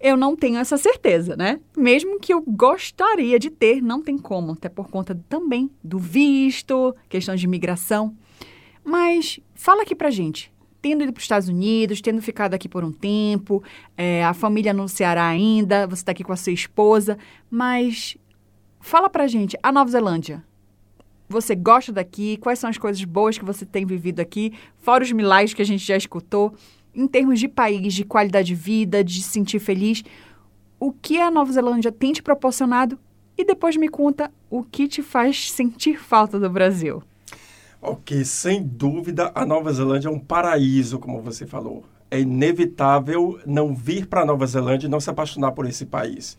eu 0.00 0.16
não 0.16 0.36
tenho 0.36 0.58
essa 0.58 0.76
certeza, 0.76 1.36
né? 1.36 1.60
Mesmo 1.76 2.20
que 2.20 2.32
eu 2.32 2.40
gostaria 2.40 3.38
de 3.38 3.50
ter, 3.50 3.82
não 3.82 4.02
tem 4.02 4.16
como, 4.16 4.52
até 4.52 4.68
por 4.68 4.88
conta 4.88 5.18
também 5.28 5.70
do 5.82 5.98
visto, 5.98 6.94
questão 7.08 7.34
de 7.34 7.44
imigração. 7.44 8.14
Mas 8.84 9.40
fala 9.54 9.82
aqui 9.82 9.94
pra 9.94 10.10
gente, 10.10 10.52
tendo 10.80 11.02
ido 11.02 11.12
para 11.12 11.18
os 11.18 11.24
Estados 11.24 11.48
Unidos, 11.48 12.00
tendo 12.00 12.22
ficado 12.22 12.54
aqui 12.54 12.68
por 12.68 12.84
um 12.84 12.92
tempo, 12.92 13.62
é, 13.96 14.24
a 14.24 14.32
família 14.32 14.72
no 14.72 14.88
Ceará 14.88 15.26
ainda, 15.26 15.86
você 15.86 16.02
está 16.02 16.12
aqui 16.12 16.22
com 16.22 16.32
a 16.32 16.36
sua 16.36 16.52
esposa, 16.52 17.18
mas 17.50 18.16
fala 18.80 19.10
pra 19.10 19.26
gente, 19.26 19.58
a 19.62 19.72
Nova 19.72 19.90
Zelândia, 19.90 20.44
você 21.28 21.54
gosta 21.54 21.92
daqui? 21.92 22.38
Quais 22.38 22.58
são 22.58 22.70
as 22.70 22.78
coisas 22.78 23.04
boas 23.04 23.36
que 23.36 23.44
você 23.44 23.66
tem 23.66 23.84
vivido 23.84 24.20
aqui? 24.20 24.54
Fora 24.78 25.04
os 25.04 25.12
milagres 25.12 25.52
que 25.52 25.60
a 25.60 25.64
gente 25.64 25.84
já 25.84 25.96
escutou 25.96 26.54
em 26.94 27.06
termos 27.06 27.38
de 27.38 27.48
país, 27.48 27.94
de 27.94 28.04
qualidade 28.04 28.48
de 28.48 28.54
vida, 28.54 29.04
de 29.04 29.22
se 29.22 29.30
sentir 29.30 29.58
feliz, 29.58 30.02
o 30.80 30.92
que 30.92 31.20
a 31.20 31.30
Nova 31.30 31.52
Zelândia 31.52 31.92
tem 31.92 32.12
te 32.12 32.22
proporcionado 32.22 32.98
e 33.36 33.44
depois 33.44 33.76
me 33.76 33.88
conta 33.88 34.30
o 34.50 34.62
que 34.62 34.88
te 34.88 35.02
faz 35.02 35.50
sentir 35.50 35.98
falta 35.98 36.38
do 36.38 36.50
Brasil. 36.50 37.02
Ok, 37.80 38.24
sem 38.24 38.62
dúvida 38.62 39.30
a 39.34 39.46
Nova 39.46 39.72
Zelândia 39.72 40.08
é 40.08 40.10
um 40.10 40.18
paraíso, 40.18 40.98
como 40.98 41.22
você 41.22 41.46
falou. 41.46 41.84
É 42.10 42.18
inevitável 42.20 43.38
não 43.46 43.74
vir 43.74 44.06
para 44.06 44.22
a 44.22 44.24
Nova 44.24 44.46
Zelândia 44.46 44.88
e 44.88 44.90
não 44.90 44.98
se 44.98 45.10
apaixonar 45.10 45.52
por 45.52 45.66
esse 45.66 45.86
país. 45.86 46.36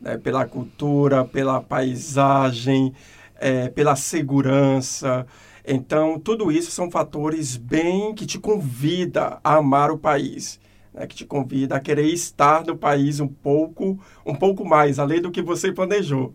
Né? 0.00 0.18
Pela 0.18 0.44
cultura, 0.46 1.24
pela 1.24 1.60
paisagem, 1.60 2.92
é, 3.36 3.68
pela 3.68 3.94
segurança, 3.94 5.26
então, 5.66 6.18
tudo 6.18 6.50
isso 6.50 6.70
são 6.70 6.90
fatores 6.90 7.56
bem 7.56 8.14
que 8.14 8.26
te 8.26 8.38
convida 8.38 9.38
a 9.44 9.56
amar 9.56 9.90
o 9.90 9.98
país, 9.98 10.60
né? 10.92 11.06
que 11.06 11.14
te 11.14 11.24
convida 11.24 11.76
a 11.76 11.80
querer 11.80 12.06
estar 12.06 12.64
no 12.64 12.76
país 12.76 13.20
um 13.20 13.28
pouco, 13.28 13.98
um 14.24 14.34
pouco 14.34 14.64
mais, 14.64 14.98
além 14.98 15.20
do 15.20 15.30
que 15.30 15.42
você 15.42 15.72
planejou. 15.72 16.34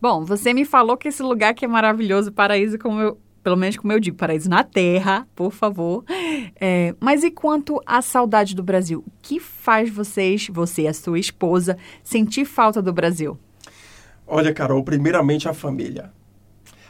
Bom, 0.00 0.24
você 0.24 0.52
me 0.52 0.64
falou 0.64 0.96
que 0.96 1.08
esse 1.08 1.22
lugar 1.22 1.54
que 1.54 1.64
é 1.64 1.68
maravilhoso, 1.68 2.32
paraíso, 2.32 2.78
como 2.78 3.00
eu, 3.00 3.18
pelo 3.42 3.56
menos 3.56 3.76
como 3.76 3.92
eu 3.92 3.98
digo, 3.98 4.16
paraíso 4.16 4.48
na 4.48 4.62
terra, 4.62 5.26
por 5.34 5.52
favor. 5.52 6.04
É, 6.60 6.94
mas 6.98 7.22
e 7.22 7.30
quanto 7.30 7.80
à 7.86 8.02
saudade 8.02 8.54
do 8.54 8.62
Brasil? 8.64 9.04
O 9.06 9.12
que 9.22 9.38
faz 9.38 9.88
vocês, 9.88 10.48
você 10.50 10.82
e 10.82 10.88
a 10.88 10.94
sua 10.94 11.18
esposa, 11.18 11.76
sentir 12.02 12.44
falta 12.44 12.82
do 12.82 12.92
Brasil? 12.92 13.38
Olha, 14.26 14.52
Carol, 14.52 14.82
primeiramente 14.82 15.48
a 15.48 15.54
família 15.54 16.12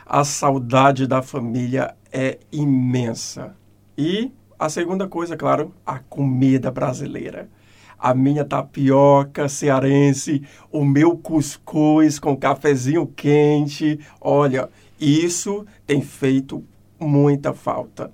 a 0.09 0.25
saudade 0.25 1.07
da 1.07 1.21
família 1.21 1.95
é 2.11 2.39
imensa. 2.51 3.55
E 3.97 4.33
a 4.59 4.71
segunda 4.71 5.07
coisa, 5.07 5.37
claro, 5.37 5.75
a 5.85 5.99
comida 5.99 6.71
brasileira. 6.71 7.51
A 7.99 8.15
minha 8.15 8.45
tapioca 8.45 9.49
cearense, 9.49 10.43
o 10.73 10.83
meu 10.85 11.19
cuscuz 11.19 12.19
com 12.19 12.35
cafezinho 12.35 13.07
quente. 13.07 14.01
Olha, 14.19 14.71
isso 14.99 15.67
tem 15.87 16.01
feito 16.01 16.65
muita 16.99 17.53
falta. 17.53 18.11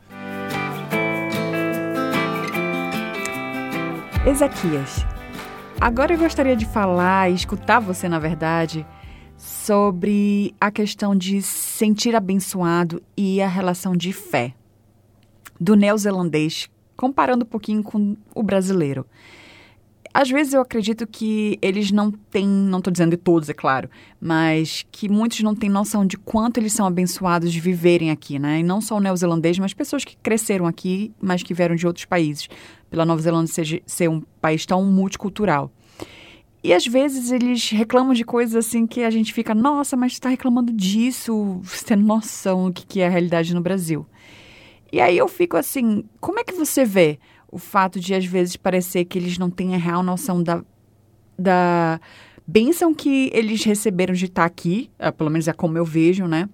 Ezequias, 4.27 5.07
agora 5.81 6.15
eu 6.15 6.19
gostaria 6.19 6.57
de 6.57 6.65
falar 6.65 7.31
e 7.31 7.35
escutar 7.35 7.79
você, 7.79 8.09
na 8.09 8.19
verdade, 8.19 8.85
sobre 9.45 10.55
a 10.59 10.71
questão 10.71 11.15
de 11.15 11.43
sentir 11.43 12.17
abençoado 12.17 13.03
e 13.15 13.43
a 13.43 13.49
relação 13.49 13.95
de 13.95 14.11
fé 14.11 14.55
do 15.61 15.77
neozelandês, 15.77 16.71
comparando 16.97 17.45
um 17.45 17.49
pouquinho 17.49 17.83
com 17.83 18.17
o 18.35 18.43
brasileiro. 18.43 19.07
Às 20.15 20.31
vezes 20.31 20.55
eu 20.55 20.61
acredito 20.61 21.07
que 21.07 21.59
eles 21.61 21.91
não 21.91 22.11
têm, 22.11 22.47
não 22.47 22.79
estou 22.79 22.91
dizendo 22.91 23.11
de 23.11 23.17
todos, 23.17 23.49
é 23.49 23.53
claro, 23.53 23.91
mas 24.21 24.87
que 24.91 25.09
muitos 25.09 25.41
não 25.41 25.55
têm 25.55 25.69
noção 25.69 26.07
de 26.07 26.17
quanto 26.17 26.59
eles 26.59 26.73
são 26.73 26.87
abençoados 26.87 27.53
de 27.53 27.61
viverem 27.61 28.11
aqui, 28.11 28.39
né? 28.39 28.61
E 28.61 28.63
não 28.63 28.81
só 28.81 28.97
o 28.97 29.01
neozelandês, 29.01 29.59
mas 29.59 29.75
pessoas 29.75 30.05
que 30.05 30.17
cresceram 30.17 30.67
aqui, 30.67 31.13
mas 31.21 31.43
que 31.43 31.53
vieram 31.53 31.75
de 31.75 31.87
outros 31.87 32.07
países, 32.07 32.49
pela 32.89 33.05
Nova 33.05 33.21
Zelândia 33.21 33.53
ser, 33.53 33.83
ser 33.85 34.09
um 34.09 34.23
país 34.41 34.65
tão 34.65 34.85
multicultural. 34.85 35.71
E 36.65 36.73
às 36.73 36.87
vezes 36.87 37.31
eles 37.31 37.69
reclamam 37.69 38.15
de 38.15 38.25
coisas 38.25 38.55
assim 38.57 38.87
que 38.87 39.03
a 39.03 39.11
gente 39.11 39.35
fica, 39.35 39.55
nossa, 39.55 39.99
mas 39.99 40.13
está 40.13 40.31
reclamando 40.31 40.73
disso, 40.73 41.61
você 41.63 41.85
tem 41.85 41.97
noção 41.99 42.71
do 42.71 42.87
que 42.87 43.03
é 43.03 43.07
a 43.07 43.11
realidade 43.11 43.55
no 43.55 43.61
Brasil. 43.61 44.07
E 44.91 44.99
aí 44.99 45.19
eu 45.19 45.29
fico 45.29 45.59
assim, 45.59 46.03
como 46.19 46.41
é 46.41 46.45
que 46.45 46.55
você 46.55 46.83
vê 46.83 47.19
o 47.53 47.59
fato 47.59 48.01
de 48.01 48.15
às 48.15 48.25
vezes 48.25 48.57
parecer 48.57 49.05
que 49.05 49.19
eles 49.19 49.37
não 49.37 49.51
têm 49.51 49.75
a 49.75 49.79
real 49.79 50.03
noção 50.03 50.43
da, 50.43 50.65
da 51.39 52.01
bênção 52.47 52.95
que 52.95 53.31
eles 53.35 53.63
receberam 53.63 54.15
de 54.15 54.25
estar 54.25 54.47
aqui, 54.47 54.91
é, 54.99 55.11
pelo 55.11 55.29
menos 55.29 55.47
é 55.47 55.53
como 55.53 55.77
eu 55.77 55.85
vejo, 55.85 56.27
né? 56.27 56.49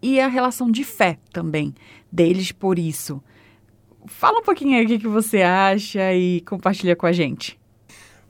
E 0.00 0.20
a 0.20 0.28
relação 0.28 0.70
de 0.70 0.84
fé 0.84 1.18
também 1.32 1.74
deles 2.12 2.52
por 2.52 2.78
isso. 2.78 3.20
Fala 4.06 4.38
um 4.38 4.44
pouquinho 4.44 4.78
aí 4.78 4.84
o 4.84 5.00
que 5.00 5.08
você 5.08 5.42
acha 5.42 6.14
e 6.14 6.42
compartilha 6.42 6.94
com 6.94 7.06
a 7.06 7.12
gente. 7.12 7.58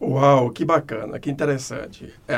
Uau, 0.01 0.51
que 0.51 0.65
bacana, 0.65 1.19
que 1.19 1.31
interessante. 1.31 2.13
É, 2.29 2.37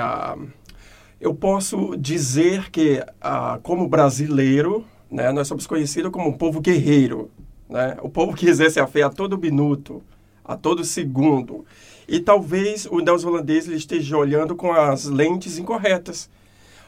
eu 1.20 1.34
posso 1.34 1.96
dizer 1.96 2.70
que, 2.70 3.04
ah, 3.20 3.58
como 3.62 3.88
brasileiro, 3.88 4.84
né, 5.10 5.32
nós 5.32 5.48
somos 5.48 5.66
conhecidos 5.66 6.12
como 6.12 6.28
um 6.28 6.32
povo 6.32 6.60
guerreiro. 6.60 7.30
Né? 7.68 7.96
O 8.02 8.08
povo 8.08 8.34
que 8.34 8.46
exerce 8.46 8.78
a 8.78 8.86
fé 8.86 9.02
a 9.02 9.10
todo 9.10 9.36
minuto, 9.36 10.02
a 10.44 10.56
todo 10.56 10.84
segundo. 10.84 11.64
E 12.06 12.20
talvez 12.20 12.86
o 12.86 13.00
neozelandês 13.00 13.66
esteja 13.66 14.16
olhando 14.16 14.54
com 14.54 14.72
as 14.72 15.04
lentes 15.04 15.58
incorretas. 15.58 16.30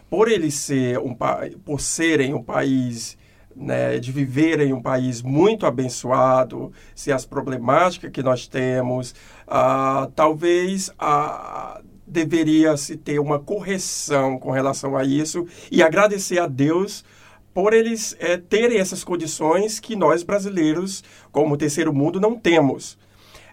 Por 0.09 0.29
ele 0.31 0.51
ser 0.51 0.99
um 0.99 1.17
por 1.65 1.81
serem 1.81 2.33
um 2.33 2.43
país 2.43 3.19
né, 3.55 3.99
de 3.99 4.13
viver 4.13 4.61
em 4.61 4.73
um 4.73 4.81
país 4.81 5.23
muito 5.23 5.67
abençoado, 5.67 6.73
se 6.95 7.13
as 7.13 7.25
problemáticas 7.25 8.11
que 8.11 8.23
nós 8.23 8.47
temos, 8.47 9.15
ah, 9.47 10.09
talvez 10.15 10.91
ah, 10.99 11.81
deveria 12.07 12.77
se 12.77 12.97
ter 12.97 13.19
uma 13.19 13.39
correção 13.39 14.39
com 14.39 14.51
relação 14.51 14.97
a 14.97 15.05
isso 15.05 15.47
e 15.71 15.83
agradecer 15.83 16.39
a 16.39 16.47
Deus 16.47 17.05
por 17.53 17.73
eles 17.73 18.17
é, 18.19 18.37
terem 18.37 18.79
essas 18.79 19.03
condições 19.03 19.81
que 19.81 19.97
nós 19.97 20.23
brasileiros, 20.23 21.03
como 21.33 21.57
terceiro 21.57 21.93
mundo, 21.93 22.21
não 22.21 22.37
temos. 22.37 22.97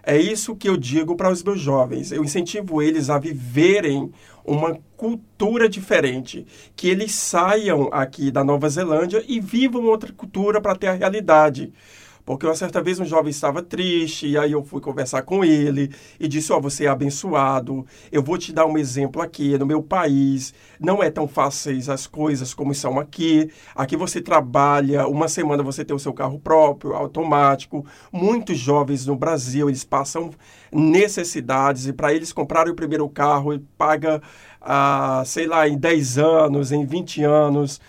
É 0.02 0.16
isso 0.16 0.56
que 0.56 0.68
eu 0.68 0.76
digo 0.76 1.16
para 1.16 1.30
os 1.30 1.42
meus 1.42 1.60
jovens. 1.60 2.12
Eu 2.12 2.24
incentivo 2.24 2.80
eles 2.80 3.10
a 3.10 3.18
viverem 3.18 4.10
uma 4.44 4.78
cultura 4.98 5.68
diferente, 5.68 6.44
que 6.74 6.88
eles 6.88 7.14
saiam 7.14 7.88
aqui 7.92 8.32
da 8.32 8.42
Nova 8.42 8.68
Zelândia 8.68 9.24
e 9.28 9.38
vivam 9.40 9.84
outra 9.84 10.12
cultura 10.12 10.60
para 10.60 10.74
ter 10.74 10.88
a 10.88 10.92
realidade. 10.92 11.72
Porque 12.28 12.44
uma 12.44 12.54
certa 12.54 12.82
vez 12.82 13.00
um 13.00 13.06
jovem 13.06 13.30
estava 13.30 13.62
triste, 13.62 14.26
e 14.28 14.36
aí 14.36 14.52
eu 14.52 14.62
fui 14.62 14.82
conversar 14.82 15.22
com 15.22 15.42
ele 15.42 15.90
e 16.20 16.28
disse: 16.28 16.52
Ó, 16.52 16.58
oh, 16.58 16.60
você 16.60 16.84
é 16.84 16.88
abençoado, 16.88 17.86
eu 18.12 18.22
vou 18.22 18.36
te 18.36 18.52
dar 18.52 18.66
um 18.66 18.76
exemplo 18.76 19.22
aqui. 19.22 19.56
No 19.56 19.64
meu 19.64 19.82
país 19.82 20.52
não 20.78 21.02
é 21.02 21.10
tão 21.10 21.26
fáceis 21.26 21.88
as 21.88 22.06
coisas 22.06 22.52
como 22.52 22.74
são 22.74 22.98
aqui. 22.98 23.50
Aqui 23.74 23.96
você 23.96 24.20
trabalha, 24.20 25.08
uma 25.08 25.26
semana 25.26 25.62
você 25.62 25.82
tem 25.82 25.96
o 25.96 25.98
seu 25.98 26.12
carro 26.12 26.38
próprio, 26.38 26.92
automático. 26.92 27.86
Muitos 28.12 28.58
jovens 28.58 29.06
no 29.06 29.16
Brasil 29.16 29.70
eles 29.70 29.82
passam 29.82 30.28
necessidades 30.70 31.86
e 31.86 31.94
para 31.94 32.12
eles 32.12 32.30
comprarem 32.30 32.70
o 32.70 32.76
primeiro 32.76 33.08
carro, 33.08 33.58
paga, 33.78 34.20
ah, 34.70 35.22
sei 35.24 35.46
lá, 35.46 35.66
em 35.66 35.78
10 35.78 36.18
anos, 36.18 36.72
em 36.72 36.84
20 36.84 37.24
anos. 37.24 37.80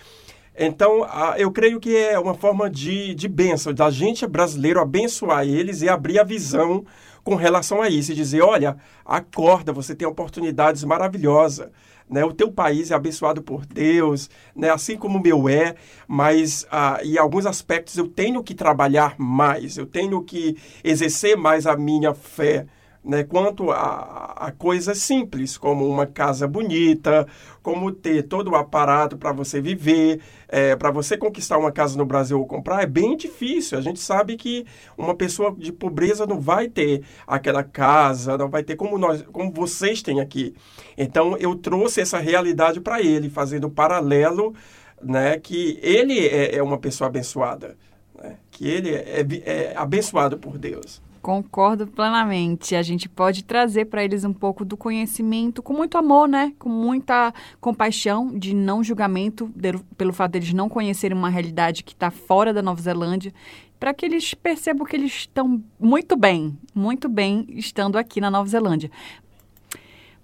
Então, 0.58 1.06
eu 1.38 1.52
creio 1.52 1.78
que 1.78 1.94
é 1.94 2.18
uma 2.18 2.34
forma 2.34 2.70
de, 2.70 3.13
de 3.13 3.28
bênção, 3.28 3.74
da 3.74 3.89
gente 3.89 4.26
brasileiro 4.26 4.80
abençoar 4.80 5.46
eles 5.46 5.82
e 5.82 5.89
abrir 5.89 6.20
a 6.20 6.24
visão 6.24 6.86
com 7.22 7.36
relação 7.36 7.82
a 7.82 7.89
isso, 7.89 8.13
e 8.13 8.15
dizer, 8.15 8.42
olha, 8.42 8.78
acorda, 9.06 9.74
você 9.74 9.94
tem 9.94 10.08
oportunidades 10.08 10.86
maravilhosas, 10.86 11.70
né? 12.10 12.24
O 12.24 12.34
teu 12.34 12.50
país 12.50 12.92
é 12.92 12.96
abençoado 12.96 13.42
por 13.42 13.65
Deus, 13.65 14.30
né? 14.56 14.70
Assim 14.70 14.96
como 14.96 15.20
o 15.20 15.22
meu 15.22 15.50
é, 15.50 15.76
mas 16.08 16.65
ah, 16.72 17.00
em 17.04 17.18
alguns 17.18 17.46
aspectos 17.46 17.98
eu 17.98 18.08
tenho 18.08 18.42
que 18.42 18.56
trabalhar 18.56 19.15
mais, 19.18 19.78
eu 19.78 19.86
tenho 19.86 20.24
que 20.24 20.58
exercer 20.82 21.36
mais 21.36 21.68
a 21.68 21.76
minha 21.76 22.13
fé, 22.13 22.65
né, 23.10 23.24
quanto 23.24 23.72
a, 23.72 24.36
a 24.38 24.52
coisas 24.52 25.00
simples, 25.00 25.58
como 25.58 25.88
uma 25.89 26.06
casa 26.06 26.48
bonita, 26.48 27.28
como 27.63 27.91
ter 27.91 28.22
todo 28.22 28.52
o 28.52 28.56
aparato 28.56 29.17
para 29.17 29.32
você 29.32 29.60
viver, 29.60 30.22
é, 30.48 30.76
para 30.76 30.91
você 30.91 31.17
conquistar 31.17 31.58
uma 31.58 31.72
casa 31.72 31.98
no 31.98 32.06
Brasil 32.06 32.39
ou 32.39 32.45
comprar, 32.45 32.84
é 32.84 32.86
bem 32.86 33.17
difícil. 33.17 33.80
A 33.80 33.82
gente 33.82 34.00
sabe 34.00 34.38
que 34.38 34.63
uma 34.95 35.15
pessoa 35.15 35.56
de 35.58 35.72
pobreza 35.72 36.28
não 36.28 36.39
vai 36.39 36.69
ter 36.69 37.04
aquela 37.26 37.63
casa, 37.63 38.38
não 38.38 38.48
vai 38.48 38.62
ter 38.63 38.76
como 38.76 38.95
nós, 39.00 39.24
como 39.32 39.52
vocês 39.52 40.04
têm 40.04 40.22
aqui. 40.22 40.54
Então 40.95 41.36
eu 41.38 41.56
trouxe 41.56 42.02
essa 42.02 42.19
realidade 42.19 42.80
para 42.80 43.02
ele, 43.02 43.28
fazendo 43.28 43.72
paralelo, 43.72 44.54
né, 45.02 45.39
que 45.39 45.80
ele 45.82 46.28
é, 46.28 46.58
é 46.58 46.62
uma 46.62 46.78
pessoa 46.78 47.08
abençoada, 47.08 47.76
né, 48.22 48.38
que 48.52 48.67
ele 48.67 48.93
é, 48.93 49.26
é 49.45 49.74
abençoado 49.76 50.38
por 50.38 50.60
Deus. 50.60 51.02
Concordo 51.21 51.86
plenamente. 51.88 52.75
A 52.75 52.82
gente 52.82 53.10
pode 53.10 53.43
trazer 53.43 53.86
para 53.86 54.03
eles 54.03 54.23
um 54.23 54.34
pouco 54.34 54.63
do 54.63 54.77
conhecimento 54.77 55.62
com 55.62 55.73
muito 55.73 55.97
amor, 55.97 56.27
né? 56.27 56.53
Com 56.58 56.69
muita 56.69 57.34
compaixão, 57.60 58.38
de 58.38 58.55
não 58.55 58.84
julgamento, 58.84 59.51
de, 59.55 59.77
pelo 59.97 60.13
fato 60.13 60.32
deles 60.32 60.53
não 60.53 60.69
conhecerem 60.69 61.17
uma 61.17 61.29
realidade 61.29 61.84
que 61.84 61.93
está 61.93 62.10
fora 62.10 62.53
da 62.53 62.62
Nova 62.62 62.82
Zelândia, 62.82 63.34
para 63.79 63.93
que 63.93 64.05
eles 64.05 64.34
percebam 64.34 64.86
que 64.86 64.95
eles 64.95 65.12
estão 65.12 65.62
muito 65.79 66.15
bem, 66.15 66.58
muito 66.73 67.10
bem 67.10 67.45
estando 67.49 67.97
aqui 67.97 68.21
na 68.21 68.32
Nova 68.32 68.49
Zelândia. 68.49 68.89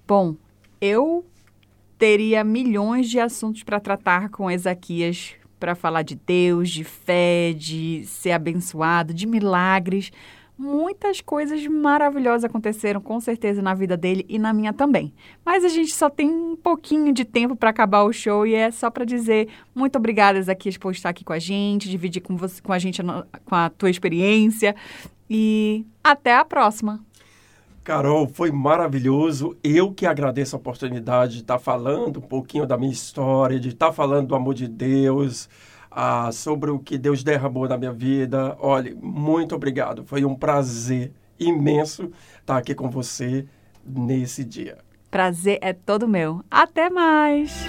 Bom, 0.08 0.36
eu 0.79 1.25
teria 1.97 2.43
milhões 2.43 3.10
de 3.10 3.19
assuntos 3.19 3.63
para 3.63 3.79
tratar 3.79 4.29
com 4.29 4.51
Ezaquias 4.51 5.36
para 5.60 5.73
falar 5.73 6.03
de 6.03 6.15
Deus, 6.15 6.69
de 6.69 6.84
fé, 6.84 7.53
de 7.53 8.03
ser 8.05 8.31
abençoado, 8.31 9.13
de 9.13 9.25
milagres 9.25 10.12
muitas 10.58 11.22
coisas 11.22 11.65
maravilhosas 11.68 12.46
aconteceram 12.46 13.02
com 13.02 13.20
certeza 13.20 13.62
na 13.62 13.74
vida 13.74 13.98
dele 13.98 14.26
e 14.30 14.39
na 14.39 14.54
minha 14.54 14.72
também. 14.72 15.13
Mas 15.46 15.65
a 15.65 15.70
gente 15.70 15.94
só 15.94 16.10
tem 16.10 16.30
um 16.30 16.56
pouquinho 16.56 17.13
de 17.13 17.26
tempo 17.26 17.56
para 17.56 17.70
acabar 17.70 18.04
o 18.04 18.13
show 18.13 18.48
e 18.48 18.54
é 18.54 18.72
só 18.72 18.89
para 18.89 19.06
dizer 19.06 19.50
muito 19.74 19.98
obrigada, 19.98 20.41
Zaquias, 20.41 20.78
por 20.78 20.91
estar 20.91 21.10
aqui 21.10 21.24
com 21.24 21.34
a 21.34 21.39
gente, 21.39 21.89
dividir 21.89 22.22
com, 22.22 22.36
você, 22.36 22.62
com 22.62 22.72
a 22.72 22.80
gente 22.80 23.02
com 23.04 23.56
a 23.56 23.70
tua 23.70 23.89
experiência 23.89 24.76
e 25.30 25.86
até 26.04 26.36
a 26.36 26.46
próxima. 26.46 27.04
Carol, 27.84 28.28
foi 28.28 28.52
maravilhoso. 28.52 29.56
Eu 29.63 29.91
que 29.91 30.08
agradeço 30.08 30.56
a 30.56 30.60
oportunidade 30.60 31.34
de 31.34 31.41
estar 31.41 31.60
falando 31.60 32.18
um 32.18 32.22
pouquinho 32.22 32.65
da 32.65 32.78
minha 32.78 32.91
história, 32.91 33.60
de 33.60 33.70
estar 33.70 33.91
falando 33.91 34.30
do 34.30 34.36
amor 34.36 34.56
de 34.56 34.68
Deus 34.68 35.48
ah, 35.95 36.29
sobre 36.34 36.69
o 36.69 36.77
que 36.77 36.97
Deus 36.97 37.23
derramou 37.23 37.69
na 37.69 37.77
minha 37.77 37.93
vida. 37.93 38.58
Olha, 38.60 38.93
muito 39.01 39.55
obrigado. 39.55 40.03
Foi 40.03 40.25
um 40.25 40.36
prazer 40.36 41.13
imenso 41.39 42.12
estar 42.39 42.58
aqui 42.58 42.75
com 42.75 42.89
você 42.89 43.45
nesse 43.86 44.43
dia. 44.43 44.77
Prazer 45.10 45.58
é 45.62 45.71
todo 45.71 46.05
meu. 46.05 46.43
Até 46.51 46.89
mais! 46.89 47.65